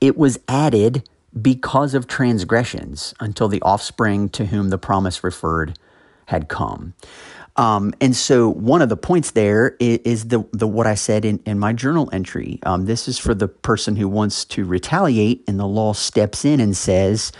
it 0.00 0.16
was 0.16 0.38
added 0.48 1.08
because 1.40 1.94
of 1.94 2.06
transgressions 2.06 3.14
until 3.20 3.48
the 3.48 3.60
offspring 3.62 4.28
to 4.30 4.46
whom 4.46 4.70
the 4.70 4.78
promise 4.78 5.22
referred 5.22 5.78
had 6.26 6.48
come. 6.48 6.94
Um, 7.56 7.92
and 8.00 8.14
so 8.14 8.48
one 8.48 8.82
of 8.82 8.88
the 8.88 8.96
points 8.96 9.32
there 9.32 9.76
is, 9.80 9.98
is, 10.04 10.28
the, 10.28 10.46
the 10.52 10.66
what 10.68 10.86
I 10.86 10.94
said 10.94 11.24
in, 11.24 11.40
in 11.44 11.58
my 11.58 11.72
journal 11.72 12.08
entry. 12.12 12.60
Um, 12.62 12.86
this 12.86 13.08
is 13.08 13.18
for 13.18 13.34
the 13.34 13.48
person 13.48 13.96
who 13.96 14.08
wants 14.08 14.44
to 14.46 14.64
retaliate, 14.64 15.42
and 15.48 15.58
the 15.58 15.66
law 15.66 15.92
steps 15.92 16.44
in 16.44 16.60
and 16.60 16.76
says, 16.76 17.32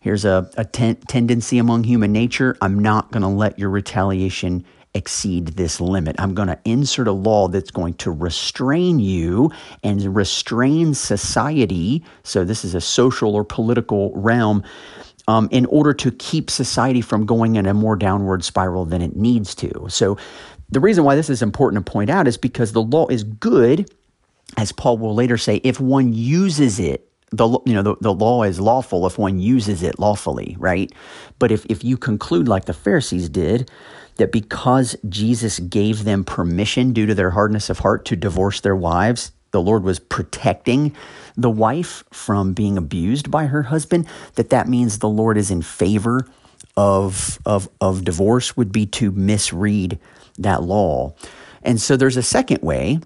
"Here's 0.00 0.24
a, 0.24 0.50
a 0.56 0.64
ten- 0.64 0.96
tendency 0.96 1.58
among 1.58 1.84
human 1.84 2.10
nature. 2.10 2.56
I'm 2.62 2.78
not 2.78 3.12
going 3.12 3.22
to 3.22 3.28
let 3.28 3.58
your 3.58 3.68
retaliation 3.68 4.64
exceed 4.94 5.48
this 5.48 5.80
limit. 5.80 6.16
I'm 6.18 6.34
going 6.34 6.48
to 6.48 6.58
insert 6.64 7.08
a 7.08 7.12
law 7.12 7.48
that's 7.48 7.70
going 7.70 7.94
to 7.94 8.10
restrain 8.10 8.98
you 8.98 9.50
and 9.82 10.14
restrain 10.14 10.94
society. 10.94 12.04
So, 12.22 12.44
this 12.44 12.64
is 12.64 12.74
a 12.74 12.80
social 12.80 13.34
or 13.34 13.44
political 13.44 14.12
realm. 14.14 14.62
Um, 15.28 15.48
in 15.52 15.66
order 15.66 15.92
to 15.92 16.10
keep 16.10 16.50
society 16.50 17.00
from 17.00 17.24
going 17.24 17.54
in 17.54 17.66
a 17.66 17.74
more 17.74 17.94
downward 17.94 18.42
spiral 18.42 18.84
than 18.84 19.00
it 19.00 19.14
needs 19.14 19.54
to. 19.56 19.86
So, 19.88 20.16
the 20.70 20.80
reason 20.80 21.04
why 21.04 21.14
this 21.14 21.30
is 21.30 21.42
important 21.42 21.84
to 21.84 21.92
point 21.92 22.10
out 22.10 22.26
is 22.26 22.36
because 22.36 22.72
the 22.72 22.82
law 22.82 23.06
is 23.06 23.22
good, 23.22 23.92
as 24.56 24.72
Paul 24.72 24.98
will 24.98 25.14
later 25.14 25.36
say, 25.36 25.56
if 25.62 25.78
one 25.78 26.12
uses 26.12 26.80
it 26.80 27.10
the 27.32 27.48
you 27.64 27.72
know 27.72 27.82
the, 27.82 27.96
the 28.00 28.12
law 28.12 28.42
is 28.42 28.60
lawful 28.60 29.06
if 29.06 29.18
one 29.18 29.38
uses 29.38 29.82
it 29.82 29.98
lawfully 29.98 30.56
right 30.58 30.92
but 31.38 31.52
if, 31.52 31.64
if 31.68 31.84
you 31.84 31.96
conclude 31.96 32.48
like 32.48 32.64
the 32.64 32.72
pharisees 32.72 33.28
did 33.28 33.70
that 34.20 34.32
because 34.32 34.96
Jesus 35.08 35.58
gave 35.58 36.04
them 36.04 36.24
permission 36.24 36.92
due 36.94 37.06
to 37.06 37.14
their 37.14 37.32
hardness 37.32 37.70
of 37.70 37.80
heart 37.80 38.06
to 38.06 38.16
divorce 38.16 38.60
their 38.60 38.76
wives, 38.76 39.32
the 39.50 39.60
Lord 39.60 39.82
was 39.82 39.98
protecting 39.98 40.94
the 41.36 41.50
wife 41.50 42.04
from 42.12 42.54
being 42.54 42.78
abused 42.78 43.30
by 43.30 43.46
her 43.46 43.64
husband, 43.64 44.06
that 44.36 44.50
that 44.50 44.68
means 44.68 44.98
the 44.98 45.08
Lord 45.08 45.36
is 45.38 45.50
in 45.50 45.62
favor 45.62 46.26
of, 46.76 47.38
of, 47.46 47.68
of 47.80 48.04
divorce 48.04 48.56
would 48.56 48.72
be 48.72 48.86
to 48.86 49.10
misread 49.12 49.98
that 50.38 50.62
law. 50.62 51.14
And 51.62 51.80
so 51.80 51.96
there's 51.96 52.16
a 52.16 52.22
second 52.22 52.62
way 52.62 53.00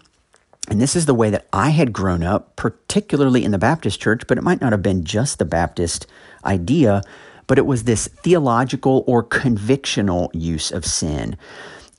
And 0.68 0.80
this 0.80 0.96
is 0.96 1.06
the 1.06 1.14
way 1.14 1.30
that 1.30 1.46
I 1.52 1.70
had 1.70 1.92
grown 1.92 2.22
up, 2.22 2.56
particularly 2.56 3.44
in 3.44 3.50
the 3.50 3.58
Baptist 3.58 4.00
church, 4.00 4.22
but 4.26 4.38
it 4.38 4.44
might 4.44 4.60
not 4.62 4.72
have 4.72 4.82
been 4.82 5.04
just 5.04 5.38
the 5.38 5.44
Baptist 5.44 6.06
idea, 6.44 7.02
but 7.46 7.58
it 7.58 7.66
was 7.66 7.84
this 7.84 8.08
theological 8.08 9.04
or 9.06 9.22
convictional 9.22 10.30
use 10.32 10.70
of 10.70 10.84
sin. 10.84 11.36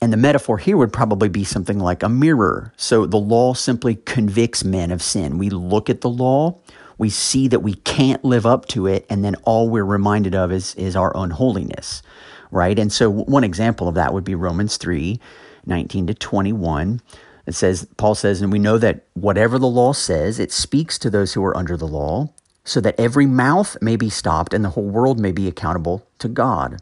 And 0.00 0.12
the 0.12 0.18
metaphor 0.18 0.58
here 0.58 0.76
would 0.76 0.92
probably 0.92 1.28
be 1.28 1.44
something 1.44 1.78
like 1.78 2.02
a 2.02 2.08
mirror. 2.08 2.72
So 2.76 3.06
the 3.06 3.16
law 3.16 3.54
simply 3.54 3.96
convicts 3.96 4.62
men 4.62 4.90
of 4.90 5.02
sin. 5.02 5.38
We 5.38 5.50
look 5.50 5.88
at 5.88 6.02
the 6.02 6.10
law, 6.10 6.58
we 6.98 7.10
see 7.10 7.48
that 7.48 7.60
we 7.60 7.74
can't 7.74 8.24
live 8.24 8.46
up 8.46 8.66
to 8.68 8.86
it, 8.86 9.06
and 9.08 9.24
then 9.24 9.34
all 9.44 9.68
we're 9.68 9.84
reminded 9.84 10.34
of 10.34 10.52
is, 10.52 10.74
is 10.74 10.96
our 10.96 11.12
unholiness, 11.16 12.02
right? 12.50 12.78
And 12.78 12.92
so 12.92 13.10
one 13.10 13.44
example 13.44 13.88
of 13.88 13.94
that 13.94 14.12
would 14.12 14.24
be 14.24 14.34
Romans 14.34 14.76
3 14.76 15.20
19 15.68 16.06
to 16.06 16.14
21. 16.14 17.00
It 17.46 17.54
says, 17.54 17.88
Paul 17.96 18.14
says, 18.14 18.40
and 18.40 18.52
we 18.52 18.58
know 18.58 18.78
that 18.78 19.04
whatever 19.14 19.58
the 19.58 19.66
law 19.66 19.92
says, 19.92 20.38
it 20.38 20.52
speaks 20.52 20.96
to 20.98 21.10
those 21.10 21.32
who 21.32 21.44
are 21.44 21.56
under 21.56 21.76
the 21.76 21.88
law, 21.88 22.30
so 22.66 22.80
that 22.80 22.98
every 22.98 23.26
mouth 23.26 23.76
may 23.80 23.96
be 23.96 24.10
stopped 24.10 24.52
and 24.52 24.64
the 24.64 24.70
whole 24.70 24.88
world 24.88 25.20
may 25.20 25.30
be 25.30 25.46
accountable 25.46 26.04
to 26.18 26.28
God. 26.28 26.78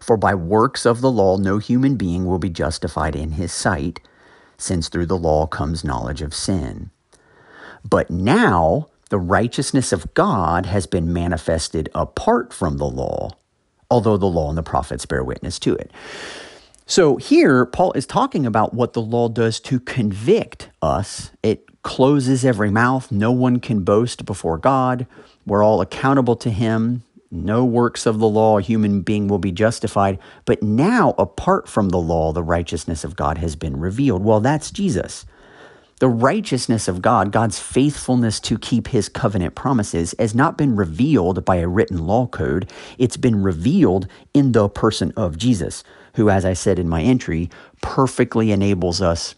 For 0.00 0.16
by 0.16 0.34
works 0.34 0.84
of 0.84 1.00
the 1.00 1.10
law, 1.10 1.36
no 1.36 1.58
human 1.58 1.94
being 1.96 2.26
will 2.26 2.40
be 2.40 2.50
justified 2.50 3.14
in 3.14 3.32
his 3.32 3.52
sight, 3.52 4.00
since 4.58 4.88
through 4.88 5.06
the 5.06 5.16
law 5.16 5.46
comes 5.46 5.84
knowledge 5.84 6.20
of 6.20 6.34
sin. 6.34 6.90
But 7.88 8.10
now 8.10 8.88
the 9.08 9.18
righteousness 9.18 9.92
of 9.92 10.12
God 10.14 10.66
has 10.66 10.86
been 10.86 11.12
manifested 11.12 11.88
apart 11.94 12.52
from 12.52 12.78
the 12.78 12.90
law, 12.90 13.30
although 13.88 14.16
the 14.16 14.26
law 14.26 14.48
and 14.48 14.58
the 14.58 14.64
prophets 14.64 15.06
bear 15.06 15.22
witness 15.22 15.60
to 15.60 15.76
it. 15.76 15.92
So 16.86 17.16
here, 17.16 17.66
Paul 17.66 17.92
is 17.92 18.06
talking 18.06 18.46
about 18.46 18.74
what 18.74 18.94
the 18.94 19.02
law 19.02 19.28
does 19.28 19.60
to 19.60 19.78
convict 19.78 20.70
us. 20.82 21.30
It 21.42 21.75
closes 21.86 22.44
every 22.44 22.68
mouth. 22.68 23.12
No 23.12 23.30
one 23.30 23.60
can 23.60 23.84
boast 23.84 24.24
before 24.26 24.58
God. 24.58 25.06
We're 25.46 25.62
all 25.62 25.80
accountable 25.80 26.34
to 26.34 26.50
Him. 26.50 27.04
No 27.30 27.64
works 27.64 28.06
of 28.06 28.18
the 28.18 28.28
law, 28.28 28.58
a 28.58 28.62
human 28.62 29.02
being 29.02 29.28
will 29.28 29.38
be 29.38 29.52
justified. 29.52 30.18
But 30.46 30.64
now, 30.64 31.14
apart 31.16 31.68
from 31.68 31.90
the 31.90 32.00
law, 32.00 32.32
the 32.32 32.42
righteousness 32.42 33.04
of 33.04 33.14
God 33.14 33.38
has 33.38 33.54
been 33.54 33.78
revealed. 33.78 34.24
Well, 34.24 34.40
that's 34.40 34.72
Jesus. 34.72 35.26
The 36.00 36.08
righteousness 36.08 36.88
of 36.88 37.02
God, 37.02 37.30
God's 37.30 37.60
faithfulness 37.60 38.40
to 38.40 38.58
keep 38.58 38.88
his 38.88 39.08
covenant 39.08 39.54
promises, 39.54 40.12
has 40.18 40.34
not 40.34 40.58
been 40.58 40.74
revealed 40.74 41.44
by 41.44 41.56
a 41.56 41.68
written 41.68 42.04
law 42.04 42.26
code. 42.26 42.68
It's 42.98 43.16
been 43.16 43.44
revealed 43.44 44.08
in 44.34 44.50
the 44.50 44.68
person 44.68 45.12
of 45.16 45.38
Jesus 45.38 45.84
who, 46.14 46.30
as 46.30 46.44
I 46.44 46.54
said 46.54 46.80
in 46.80 46.88
my 46.88 47.02
entry, 47.02 47.48
perfectly 47.80 48.50
enables 48.50 49.00
us 49.00 49.36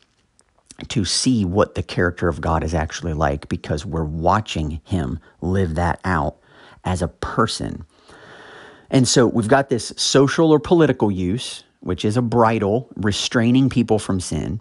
to 0.86 1.04
see 1.04 1.44
what 1.44 1.74
the 1.74 1.82
character 1.82 2.28
of 2.28 2.40
God 2.40 2.62
is 2.62 2.74
actually 2.74 3.12
like 3.12 3.48
because 3.48 3.84
we're 3.84 4.04
watching 4.04 4.80
him 4.84 5.18
live 5.40 5.74
that 5.74 6.00
out 6.04 6.36
as 6.84 7.02
a 7.02 7.08
person. 7.08 7.84
And 8.90 9.06
so 9.06 9.26
we've 9.26 9.48
got 9.48 9.68
this 9.68 9.92
social 9.96 10.50
or 10.50 10.60
political 10.60 11.10
use, 11.10 11.64
which 11.80 12.04
is 12.04 12.16
a 12.16 12.22
bridle 12.22 12.88
restraining 12.96 13.68
people 13.68 13.98
from 13.98 14.20
sin. 14.20 14.60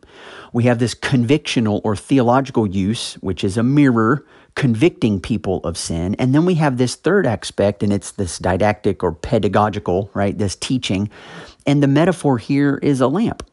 We 0.53 0.63
have 0.63 0.80
this 0.80 0.95
convictional 0.95 1.82
or 1.84 1.95
theological 1.95 2.67
use, 2.67 3.13
which 3.15 3.43
is 3.43 3.58
a 3.58 3.63
mirror 3.63 4.25
convicting 4.56 5.21
people 5.21 5.60
of 5.60 5.77
sin. 5.77 6.15
And 6.15 6.34
then 6.34 6.45
we 6.45 6.56
have 6.56 6.77
this 6.77 6.95
third 6.95 7.27
aspect, 7.27 7.84
and 7.84 7.93
it's 7.93 8.12
this 8.13 8.39
didactic 8.39 9.03
or 9.03 9.12
pedagogical, 9.12 10.10
right? 10.15 10.36
This 10.38 10.56
teaching 10.56 11.10
and 11.67 11.84
the 11.84 11.88
metaphor 11.88 12.38
here 12.38 12.80
is 12.82 13.01
a 13.01 13.08
lamp. 13.08 13.43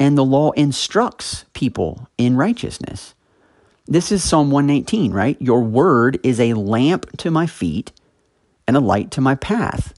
And 0.00 0.16
the 0.16 0.24
law 0.24 0.52
instructs 0.52 1.44
people 1.54 2.08
in 2.16 2.36
righteousness. 2.36 3.14
This 3.86 4.12
is 4.12 4.22
Psalm 4.22 4.50
119, 4.50 5.12
right? 5.12 5.40
Your 5.40 5.62
word 5.62 6.20
is 6.22 6.38
a 6.38 6.54
lamp 6.54 7.16
to 7.18 7.30
my 7.30 7.46
feet 7.46 7.90
and 8.66 8.76
a 8.76 8.80
light 8.80 9.10
to 9.12 9.20
my 9.20 9.34
path. 9.34 9.94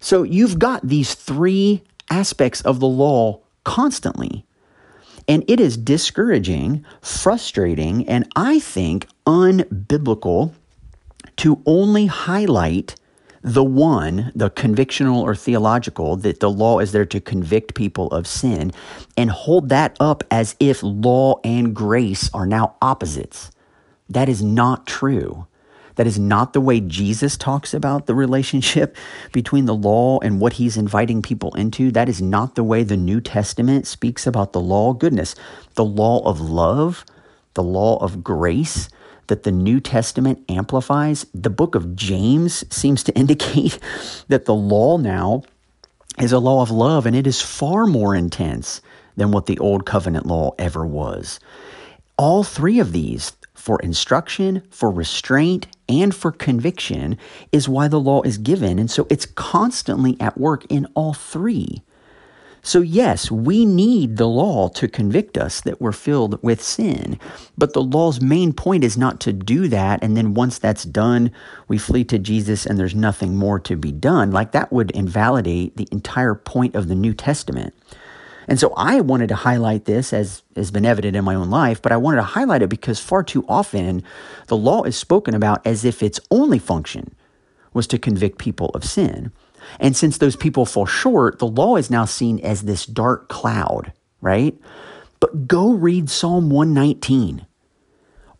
So 0.00 0.22
you've 0.22 0.58
got 0.58 0.86
these 0.86 1.14
three 1.14 1.82
aspects 2.10 2.60
of 2.60 2.80
the 2.80 2.86
law 2.86 3.40
constantly. 3.64 4.44
And 5.26 5.42
it 5.48 5.58
is 5.58 5.78
discouraging, 5.78 6.84
frustrating, 7.00 8.06
and 8.06 8.30
I 8.36 8.58
think 8.60 9.08
unbiblical 9.26 10.52
to 11.36 11.62
only 11.64 12.06
highlight 12.06 12.96
the 13.44 13.62
one, 13.62 14.32
the 14.34 14.48
convictional 14.48 15.20
or 15.20 15.36
theological, 15.36 16.16
that 16.16 16.40
the 16.40 16.50
law 16.50 16.78
is 16.78 16.92
there 16.92 17.04
to 17.04 17.20
convict 17.20 17.74
people 17.74 18.08
of 18.08 18.26
sin, 18.26 18.72
and 19.18 19.30
hold 19.30 19.68
that 19.68 19.94
up 20.00 20.24
as 20.30 20.56
if 20.58 20.82
law 20.82 21.38
and 21.44 21.76
grace 21.76 22.30
are 22.32 22.46
now 22.46 22.74
opposites. 22.80 23.50
That 24.08 24.30
is 24.30 24.42
not 24.42 24.86
true. 24.86 25.46
That 25.96 26.06
is 26.06 26.18
not 26.18 26.54
the 26.54 26.60
way 26.60 26.80
Jesus 26.80 27.36
talks 27.36 27.74
about 27.74 28.06
the 28.06 28.14
relationship 28.14 28.96
between 29.32 29.66
the 29.66 29.74
law 29.74 30.18
and 30.20 30.40
what 30.40 30.54
he's 30.54 30.78
inviting 30.78 31.20
people 31.20 31.54
into. 31.54 31.90
That 31.90 32.08
is 32.08 32.22
not 32.22 32.54
the 32.54 32.64
way 32.64 32.82
the 32.82 32.96
New 32.96 33.20
Testament 33.20 33.86
speaks 33.86 34.26
about 34.26 34.54
the 34.54 34.60
law. 34.60 34.94
Goodness, 34.94 35.34
the 35.74 35.84
law 35.84 36.26
of 36.26 36.40
love, 36.40 37.04
the 37.52 37.62
law 37.62 37.98
of 37.98 38.24
grace, 38.24 38.88
that 39.26 39.42
the 39.42 39.52
New 39.52 39.80
Testament 39.80 40.44
amplifies. 40.48 41.26
The 41.34 41.50
book 41.50 41.74
of 41.74 41.96
James 41.96 42.64
seems 42.74 43.02
to 43.04 43.14
indicate 43.16 43.78
that 44.28 44.44
the 44.44 44.54
law 44.54 44.96
now 44.96 45.42
is 46.18 46.32
a 46.32 46.38
law 46.38 46.62
of 46.62 46.70
love 46.70 47.06
and 47.06 47.16
it 47.16 47.26
is 47.26 47.40
far 47.40 47.86
more 47.86 48.14
intense 48.14 48.80
than 49.16 49.30
what 49.30 49.46
the 49.46 49.58
old 49.58 49.86
covenant 49.86 50.26
law 50.26 50.52
ever 50.58 50.84
was. 50.86 51.40
All 52.16 52.44
three 52.44 52.78
of 52.78 52.92
these, 52.92 53.32
for 53.54 53.80
instruction, 53.80 54.62
for 54.70 54.90
restraint, 54.90 55.66
and 55.88 56.14
for 56.14 56.30
conviction, 56.30 57.18
is 57.50 57.68
why 57.68 57.88
the 57.88 58.00
law 58.00 58.22
is 58.22 58.38
given. 58.38 58.78
And 58.78 58.90
so 58.90 59.06
it's 59.10 59.26
constantly 59.26 60.16
at 60.20 60.38
work 60.38 60.64
in 60.66 60.86
all 60.94 61.14
three. 61.14 61.82
So, 62.66 62.80
yes, 62.80 63.30
we 63.30 63.66
need 63.66 64.16
the 64.16 64.26
law 64.26 64.70
to 64.70 64.88
convict 64.88 65.36
us 65.36 65.60
that 65.60 65.82
we're 65.82 65.92
filled 65.92 66.42
with 66.42 66.62
sin. 66.62 67.18
But 67.58 67.74
the 67.74 67.82
law's 67.82 68.22
main 68.22 68.54
point 68.54 68.84
is 68.84 68.96
not 68.96 69.20
to 69.20 69.34
do 69.34 69.68
that. 69.68 70.02
And 70.02 70.16
then 70.16 70.32
once 70.32 70.58
that's 70.58 70.84
done, 70.84 71.30
we 71.68 71.76
flee 71.76 72.04
to 72.04 72.18
Jesus 72.18 72.64
and 72.64 72.78
there's 72.78 72.94
nothing 72.94 73.36
more 73.36 73.60
to 73.60 73.76
be 73.76 73.92
done. 73.92 74.30
Like 74.30 74.52
that 74.52 74.72
would 74.72 74.90
invalidate 74.92 75.76
the 75.76 75.86
entire 75.92 76.34
point 76.34 76.74
of 76.74 76.88
the 76.88 76.94
New 76.94 77.12
Testament. 77.12 77.74
And 78.48 78.58
so 78.58 78.72
I 78.78 79.00
wanted 79.00 79.28
to 79.28 79.36
highlight 79.36 79.84
this 79.84 80.14
as 80.14 80.42
has 80.56 80.70
been 80.70 80.86
evident 80.86 81.16
in 81.16 81.24
my 81.24 81.34
own 81.34 81.50
life, 81.50 81.82
but 81.82 81.92
I 81.92 81.98
wanted 81.98 82.16
to 82.16 82.22
highlight 82.22 82.62
it 82.62 82.68
because 82.70 82.98
far 82.98 83.22
too 83.22 83.44
often 83.46 84.02
the 84.46 84.56
law 84.56 84.84
is 84.84 84.96
spoken 84.96 85.34
about 85.34 85.66
as 85.66 85.84
if 85.84 86.02
its 86.02 86.18
only 86.30 86.58
function 86.58 87.14
was 87.74 87.86
to 87.88 87.98
convict 87.98 88.38
people 88.38 88.70
of 88.70 88.84
sin. 88.84 89.32
And 89.80 89.96
since 89.96 90.18
those 90.18 90.36
people 90.36 90.66
fall 90.66 90.86
short, 90.86 91.38
the 91.38 91.46
law 91.46 91.76
is 91.76 91.90
now 91.90 92.04
seen 92.04 92.38
as 92.40 92.62
this 92.62 92.86
dark 92.86 93.28
cloud, 93.28 93.92
right? 94.20 94.58
But 95.20 95.48
go 95.48 95.72
read 95.72 96.10
Psalm 96.10 96.50
119, 96.50 97.46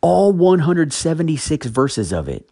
all 0.01 0.33
176 0.33 1.67
verses 1.67 2.13
of 2.13 2.29
it. 2.29 2.49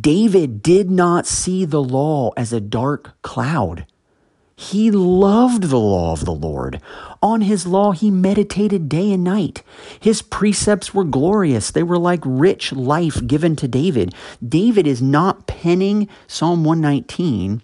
David 0.00 0.62
did 0.62 0.90
not 0.90 1.26
see 1.26 1.64
the 1.64 1.82
law 1.82 2.30
as 2.36 2.52
a 2.52 2.60
dark 2.60 3.20
cloud. 3.22 3.86
He 4.56 4.90
loved 4.90 5.64
the 5.64 5.78
law 5.78 6.12
of 6.12 6.24
the 6.24 6.34
Lord. 6.34 6.80
On 7.20 7.40
his 7.40 7.66
law 7.66 7.90
he 7.92 8.10
meditated 8.10 8.88
day 8.88 9.12
and 9.12 9.24
night. 9.24 9.62
His 9.98 10.22
precepts 10.22 10.94
were 10.94 11.04
glorious. 11.04 11.70
They 11.70 11.82
were 11.82 11.98
like 11.98 12.20
rich 12.24 12.72
life 12.72 13.26
given 13.26 13.56
to 13.56 13.66
David. 13.66 14.14
David 14.46 14.86
is 14.86 15.02
not 15.02 15.46
penning 15.46 16.08
Psalm 16.28 16.62
119 16.64 17.62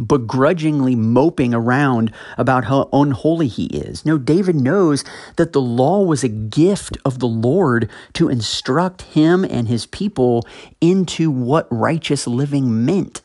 begrudgingly 0.00 0.94
moping 0.94 1.54
around 1.54 2.12
about 2.38 2.64
how 2.64 2.88
unholy 2.92 3.48
he 3.48 3.66
is. 3.66 4.04
No, 4.04 4.18
David 4.18 4.56
knows 4.56 5.04
that 5.36 5.52
the 5.52 5.60
law 5.60 6.02
was 6.02 6.24
a 6.24 6.28
gift 6.28 6.98
of 7.04 7.18
the 7.18 7.28
Lord 7.28 7.90
to 8.14 8.28
instruct 8.28 9.02
him 9.02 9.44
and 9.44 9.68
his 9.68 9.86
people 9.86 10.46
into 10.80 11.30
what 11.30 11.66
righteous 11.70 12.26
living 12.26 12.84
meant. 12.84 13.22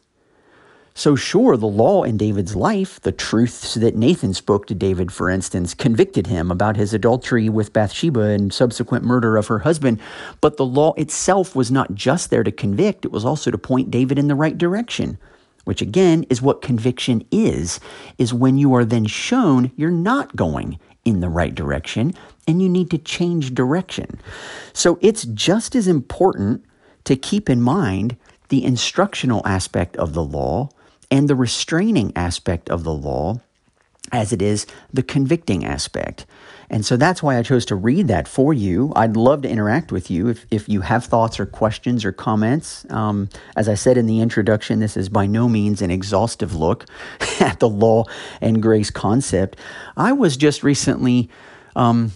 So, 0.94 1.16
sure, 1.16 1.56
the 1.56 1.68
law 1.68 2.04
in 2.04 2.18
David's 2.18 2.56
life, 2.56 3.00
the 3.00 3.14
truths 3.14 3.76
that 3.76 3.96
Nathan 3.96 4.34
spoke 4.34 4.68
to 4.68 4.76
David, 4.76 5.12
for 5.12 5.30
instance, 5.30 5.74
convicted 5.74 6.28
him 6.28 6.52
about 6.52 6.76
his 6.76 6.94
adultery 6.94 7.48
with 7.48 7.72
Bathsheba 7.72 8.20
and 8.20 8.54
subsequent 8.54 9.06
murder 9.06 9.38
of 9.38 9.48
her 9.48 9.60
husband. 9.60 10.02
But 10.42 10.58
the 10.58 10.66
law 10.66 10.94
itself 10.98 11.56
was 11.56 11.72
not 11.72 11.96
just 11.96 12.30
there 12.30 12.44
to 12.44 12.52
convict, 12.52 13.06
it 13.06 13.12
was 13.12 13.24
also 13.24 13.52
to 13.52 13.58
point 13.58 13.90
David 13.90 14.20
in 14.20 14.28
the 14.28 14.36
right 14.36 14.58
direction 14.58 15.18
which 15.72 15.82
again 15.82 16.26
is 16.30 16.42
what 16.42 16.62
conviction 16.62 17.26
is, 17.32 17.80
is 18.18 18.34
when 18.34 18.58
you 18.58 18.76
are 18.76 18.84
then 18.84 19.06
shown 19.06 19.72
you're 19.78 19.90
not 19.90 20.36
going 20.36 20.78
in 21.06 21.22
the 21.22 21.30
right 21.30 21.56
direction 21.56 22.14
and 22.46 22.62
you 22.62 22.68
need 22.68 22.92
to 22.92 22.98
change 22.98 23.54
direction. 23.54 24.20
So 24.74 25.00
it's 25.00 25.24
just 25.24 25.74
as 25.74 25.88
important 25.88 26.66
to 27.06 27.16
keep 27.16 27.50
in 27.50 27.62
mind 27.62 28.18
the 28.50 28.66
instructional 28.66 29.42
aspect 29.48 29.96
of 29.96 30.12
the 30.12 30.26
law 30.26 30.68
and 31.10 31.30
the 31.30 31.38
restraining 31.38 32.12
aspect 32.18 32.70
of 32.70 32.84
the 32.84 32.94
law 32.94 33.40
as 34.12 34.34
it 34.34 34.42
is 34.42 34.66
the 34.92 35.04
convicting 35.04 35.64
aspect. 35.64 36.26
And 36.70 36.86
so 36.86 36.96
that's 36.96 37.22
why 37.22 37.38
I 37.38 37.44
chose 37.44 37.66
to 37.66 37.76
read 37.76 38.08
that 38.08 38.30
for 38.30 38.54
you. 38.54 38.94
I'd 38.96 39.18
love 39.18 39.42
to 39.42 39.50
interact 39.50 39.92
with 39.92 40.10
you 40.10 40.30
if, 40.30 40.46
if 40.50 40.70
you 40.70 40.82
have 40.82 41.04
thoughts 41.04 41.38
or 41.40 41.46
questions 41.46 42.06
or 42.06 42.14
comments. 42.14 42.86
Um, 42.90 43.30
as 43.58 43.68
I 43.68 43.76
said 43.76 43.98
in 43.98 44.06
the 44.06 44.22
introduction, 44.22 44.80
this 44.80 44.96
is 44.96 45.10
by 45.10 45.26
no 45.28 45.50
means 45.50 45.82
an 45.82 45.92
exhaustive 45.92 46.56
look 46.56 46.86
at 47.42 47.60
the 47.60 47.68
law 47.68 48.06
and 48.40 48.62
grace 48.62 48.90
concept. 48.90 49.58
I 49.98 50.14
was 50.14 50.38
just 50.38 50.64
recently 50.64 51.30
um, 51.76 52.14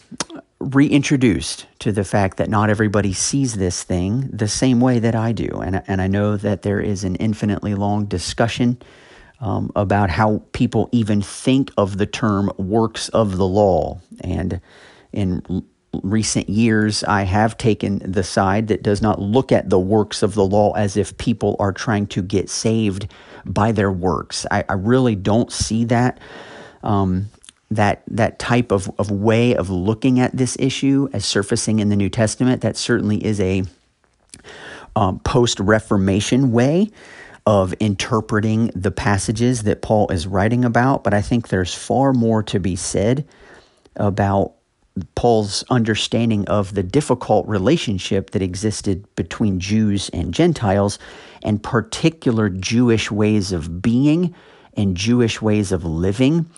reintroduced 0.59 1.65
to 1.79 1.91
the 1.91 2.05
fact 2.05 2.37
that 2.37 2.49
not 2.49 2.69
everybody 2.69 3.11
sees 3.11 3.55
this 3.55 3.83
thing 3.83 4.29
the 4.31 4.47
same 4.47 4.79
way 4.79 4.99
that 4.99 5.15
I 5.15 5.33
do. 5.33 5.61
And, 5.63 5.83
and 5.85 6.01
I 6.01 6.07
know 6.07 6.37
that 6.37 6.61
there 6.61 6.79
is 6.79 7.03
an 7.03 7.15
infinitely 7.15 7.75
long 7.75 8.05
discussion 8.05 8.77
um, 9.39 9.71
about 9.75 10.09
how 10.09 10.41
people 10.53 10.89
even 10.91 11.21
think 11.21 11.71
of 11.77 11.97
the 11.97 12.05
term 12.05 12.51
works 12.57 13.09
of 13.09 13.37
the 13.37 13.47
law. 13.47 13.99
And 14.21 14.61
in 15.11 15.63
recent 16.03 16.49
years, 16.49 17.03
I 17.03 17.23
have 17.23 17.57
taken 17.57 17.99
the 17.99 18.23
side 18.23 18.67
that 18.67 18.83
does 18.83 19.01
not 19.01 19.21
look 19.21 19.51
at 19.51 19.69
the 19.69 19.79
works 19.79 20.23
of 20.23 20.35
the 20.35 20.45
law 20.45 20.73
as 20.73 20.97
if 20.97 21.17
people 21.17 21.55
are 21.59 21.71
trying 21.71 22.07
to 22.07 22.21
get 22.21 22.49
saved 22.49 23.07
by 23.45 23.71
their 23.71 23.91
works. 23.91 24.45
I, 24.51 24.63
I 24.67 24.73
really 24.73 25.15
don't 25.15 25.51
see 25.51 25.85
that. 25.85 26.19
Um, 26.83 27.29
that 27.71 28.03
that 28.07 28.37
type 28.37 28.71
of, 28.71 28.91
of 28.99 29.09
way 29.09 29.55
of 29.55 29.71
looking 29.71 30.19
at 30.19 30.37
this 30.37 30.55
issue 30.59 31.09
as 31.13 31.25
surfacing 31.25 31.79
in 31.79 31.89
the 31.89 31.95
New 31.95 32.09
Testament. 32.09 32.61
That 32.61 32.77
certainly 32.77 33.25
is 33.25 33.39
a 33.39 33.63
um, 34.95 35.19
post 35.19 35.59
Reformation 35.59 36.51
way 36.51 36.91
of 37.45 37.73
interpreting 37.79 38.71
the 38.75 38.91
passages 38.91 39.63
that 39.63 39.81
Paul 39.81 40.09
is 40.11 40.25
writing 40.25 40.65
about, 40.65 41.03
but 41.03 41.13
I 41.13 41.21
think 41.21 41.47
there's 41.47 41.73
far 41.73 42.11
more 42.11 42.41
to 42.43 42.59
be 42.59 42.75
said 42.75 43.27
about 43.95 44.53
Paul's 45.13 45.63
understanding 45.69 46.47
of 46.47 46.73
the 46.73 46.83
difficult 46.83 47.47
relationship 47.47 48.31
that 48.31 48.41
existed 48.41 49.05
between 49.15 49.59
Jews 49.59 50.09
and 50.09 50.33
Gentiles 50.33 50.97
and 51.43 51.61
particular 51.61 52.49
Jewish 52.49 53.11
ways 53.11 53.51
of 53.51 53.81
being 53.81 54.33
and 54.75 54.95
Jewish 54.95 55.41
ways 55.41 55.71
of 55.71 55.85
living, 55.85 56.49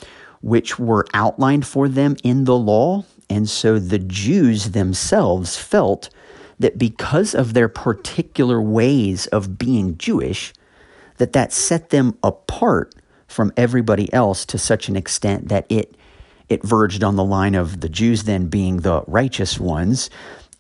which 0.42 0.80
were 0.80 1.06
outlined 1.14 1.66
for 1.66 1.90
them 1.90 2.16
in 2.24 2.46
the 2.46 2.58
law. 2.58 3.04
And 3.30 3.50
so 3.50 3.80
the 3.80 4.00
Jews 4.00 4.72
themselves 4.72 5.58
felt 5.58 6.10
that 6.60 6.78
because 6.78 7.36
of 7.36 7.54
their 7.54 7.70
particular 7.70 8.62
ways 8.62 9.28
of 9.28 9.58
being 9.58 9.98
Jewish, 9.98 10.54
that 11.18 11.34
that 11.34 11.52
set 11.52 11.90
them 11.90 12.18
apart 12.24 12.94
from 13.28 13.52
everybody 13.58 14.12
else 14.14 14.46
to 14.46 14.58
such 14.58 14.88
an 14.90 14.96
extent 14.96 15.50
that 15.50 15.66
it 15.70 15.96
it 16.50 16.64
verged 16.64 17.04
on 17.04 17.18
the 17.18 17.26
line 17.26 17.56
of 17.56 17.82
the 17.82 17.90
Jews 17.90 18.24
then 18.24 18.48
being 18.48 18.78
the 18.78 19.04
righteous 19.06 19.60
ones 19.60 20.10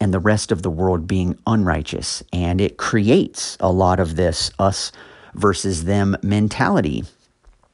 and 0.01 0.13
the 0.13 0.19
rest 0.19 0.51
of 0.51 0.61
the 0.61 0.69
world 0.69 1.07
being 1.07 1.39
unrighteous. 1.47 2.21
And 2.33 2.59
it 2.59 2.77
creates 2.77 3.55
a 3.61 3.71
lot 3.71 3.99
of 4.01 4.17
this 4.17 4.51
us 4.59 4.91
versus 5.33 5.85
them 5.85 6.17
mentality. 6.21 7.05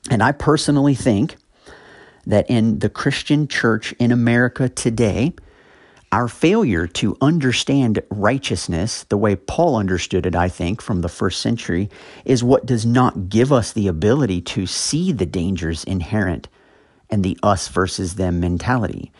And 0.10 0.22
i 0.22 0.32
personally 0.32 0.96
think 0.96 1.38
that 2.26 2.50
in 2.50 2.80
the 2.80 2.89
christian 2.89 3.48
church 3.48 3.93
in 3.93 4.12
america 4.12 4.67
today 4.69 5.34
our 6.13 6.28
failure 6.28 6.86
to 6.86 7.17
understand 7.21 7.99
righteousness 8.12 9.04
the 9.06 9.17
way 9.17 9.36
Paul 9.36 9.78
understood 9.78 10.28
it, 10.28 10.36
I 10.36 10.47
think, 10.47 10.80
from 10.80 11.02
the 11.02 11.10
first 11.10 11.41
century, 11.41 11.89
is 12.23 12.43
what 12.43 12.67
does 12.67 12.86
not 12.86 13.30
give 13.30 13.52
us 13.52 13.73
the 13.73 13.88
ability 13.88 14.39
to 14.41 14.67
see 14.67 15.12
the 15.12 15.26
dangers 15.26 15.84
inherent 15.84 16.49
in 17.10 17.23
the 17.23 17.36
us 17.41 17.67
versus 17.67 18.13
them 18.13 18.39
mentality. 18.39 19.12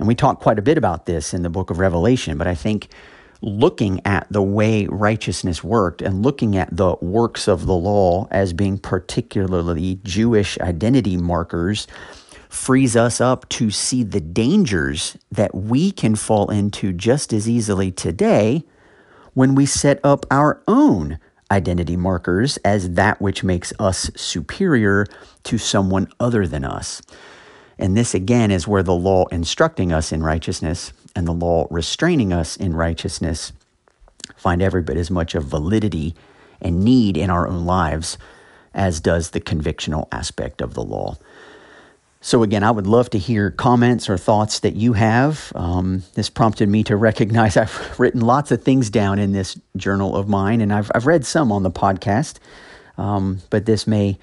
And 0.00 0.08
we 0.08 0.16
talk 0.16 0.40
quite 0.40 0.58
a 0.58 0.62
bit 0.62 0.76
about 0.76 1.06
this 1.06 1.32
in 1.32 1.44
the 1.44 1.48
book 1.48 1.70
of 1.70 1.78
Revelation, 1.78 2.36
but 2.36 2.48
I 2.48 2.56
think 2.56 2.88
looking 3.40 4.00
at 4.04 4.26
the 4.28 4.42
way 4.42 4.86
righteousness 4.86 5.62
worked 5.62 6.02
and 6.02 6.24
looking 6.24 6.56
at 6.56 6.76
the 6.76 6.96
works 7.00 7.46
of 7.46 7.66
the 7.66 7.74
law 7.76 8.26
as 8.32 8.52
being 8.52 8.78
particularly 8.78 10.00
Jewish 10.02 10.58
identity 10.58 11.16
markers 11.16 11.86
frees 12.56 12.96
us 12.96 13.20
up 13.20 13.48
to 13.50 13.70
see 13.70 14.02
the 14.02 14.20
dangers 14.20 15.16
that 15.30 15.54
we 15.54 15.92
can 15.92 16.16
fall 16.16 16.50
into 16.50 16.92
just 16.92 17.32
as 17.32 17.48
easily 17.48 17.92
today 17.92 18.64
when 19.34 19.54
we 19.54 19.66
set 19.66 20.00
up 20.02 20.24
our 20.30 20.62
own 20.66 21.18
identity 21.50 21.96
markers 21.96 22.56
as 22.64 22.92
that 22.92 23.20
which 23.20 23.44
makes 23.44 23.72
us 23.78 24.10
superior 24.16 25.06
to 25.44 25.58
someone 25.58 26.08
other 26.18 26.46
than 26.46 26.64
us. 26.64 27.02
And 27.78 27.94
this 27.94 28.14
again 28.14 28.50
is 28.50 28.66
where 28.66 28.82
the 28.82 28.94
law 28.94 29.26
instructing 29.26 29.92
us 29.92 30.10
in 30.10 30.22
righteousness 30.22 30.92
and 31.14 31.26
the 31.26 31.32
law 31.32 31.66
restraining 31.70 32.32
us 32.32 32.56
in 32.56 32.74
righteousness 32.74 33.52
find 34.34 34.62
every 34.62 34.82
bit 34.82 34.96
as 34.96 35.10
much 35.10 35.34
of 35.34 35.44
validity 35.44 36.14
and 36.60 36.82
need 36.82 37.16
in 37.18 37.28
our 37.28 37.46
own 37.46 37.66
lives 37.66 38.16
as 38.74 38.98
does 38.98 39.30
the 39.30 39.40
convictional 39.40 40.08
aspect 40.10 40.62
of 40.62 40.74
the 40.74 40.82
law. 40.82 41.16
So, 42.20 42.42
again, 42.42 42.64
I 42.64 42.70
would 42.70 42.86
love 42.86 43.10
to 43.10 43.18
hear 43.18 43.50
comments 43.50 44.08
or 44.08 44.18
thoughts 44.18 44.60
that 44.60 44.74
you 44.74 44.94
have. 44.94 45.52
Um, 45.54 46.02
this 46.14 46.28
prompted 46.28 46.68
me 46.68 46.82
to 46.84 46.96
recognize 46.96 47.56
I've 47.56 47.98
written 47.98 48.20
lots 48.20 48.50
of 48.50 48.62
things 48.62 48.90
down 48.90 49.18
in 49.18 49.32
this 49.32 49.58
journal 49.76 50.16
of 50.16 50.28
mine, 50.28 50.60
and 50.60 50.72
I've, 50.72 50.90
I've 50.94 51.06
read 51.06 51.24
some 51.24 51.52
on 51.52 51.62
the 51.62 51.70
podcast, 51.70 52.38
um, 52.98 53.40
but 53.50 53.66
this 53.66 53.86
may 53.86 54.18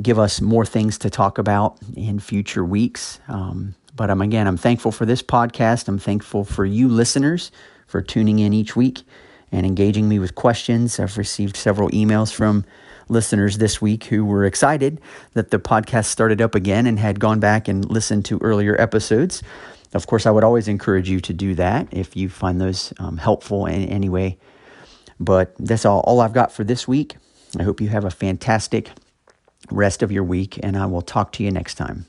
give 0.00 0.18
us 0.18 0.40
more 0.40 0.64
things 0.64 0.98
to 0.98 1.10
talk 1.10 1.38
about 1.38 1.78
in 1.96 2.20
future 2.20 2.64
weeks. 2.64 3.18
Um, 3.28 3.74
but 3.96 4.10
I'm, 4.10 4.22
again, 4.22 4.46
I'm 4.46 4.56
thankful 4.56 4.92
for 4.92 5.04
this 5.04 5.22
podcast. 5.22 5.88
I'm 5.88 5.98
thankful 5.98 6.44
for 6.44 6.64
you 6.64 6.88
listeners 6.88 7.50
for 7.86 8.00
tuning 8.00 8.38
in 8.38 8.52
each 8.52 8.76
week 8.76 9.02
and 9.50 9.66
engaging 9.66 10.08
me 10.08 10.18
with 10.18 10.34
questions. 10.34 11.00
I've 11.00 11.18
received 11.18 11.56
several 11.56 11.88
emails 11.90 12.32
from 12.32 12.64
listeners 13.08 13.58
this 13.58 13.80
week 13.80 14.04
who 14.04 14.24
were 14.24 14.44
excited 14.44 15.00
that 15.34 15.50
the 15.50 15.58
podcast 15.58 16.06
started 16.06 16.40
up 16.40 16.54
again 16.54 16.86
and 16.86 16.98
had 16.98 17.20
gone 17.20 17.40
back 17.40 17.68
and 17.68 17.88
listened 17.90 18.24
to 18.26 18.38
earlier 18.42 18.80
episodes. 18.80 19.42
Of 19.94 20.06
course, 20.06 20.26
I 20.26 20.30
would 20.30 20.44
always 20.44 20.68
encourage 20.68 21.08
you 21.08 21.20
to 21.20 21.32
do 21.32 21.54
that 21.54 21.88
if 21.90 22.16
you 22.16 22.28
find 22.28 22.60
those 22.60 22.92
um, 22.98 23.16
helpful 23.16 23.66
in 23.66 23.84
any 23.88 24.08
way. 24.08 24.38
But 25.18 25.54
that's 25.58 25.84
all, 25.84 26.00
all 26.00 26.20
I've 26.20 26.32
got 26.32 26.52
for 26.52 26.64
this 26.64 26.86
week. 26.86 27.16
I 27.58 27.62
hope 27.62 27.80
you 27.80 27.88
have 27.88 28.04
a 28.04 28.10
fantastic 28.10 28.90
rest 29.70 30.02
of 30.02 30.12
your 30.12 30.24
week, 30.24 30.58
and 30.62 30.76
I 30.76 30.86
will 30.86 31.02
talk 31.02 31.32
to 31.32 31.42
you 31.42 31.50
next 31.50 31.76
time. 31.76 32.06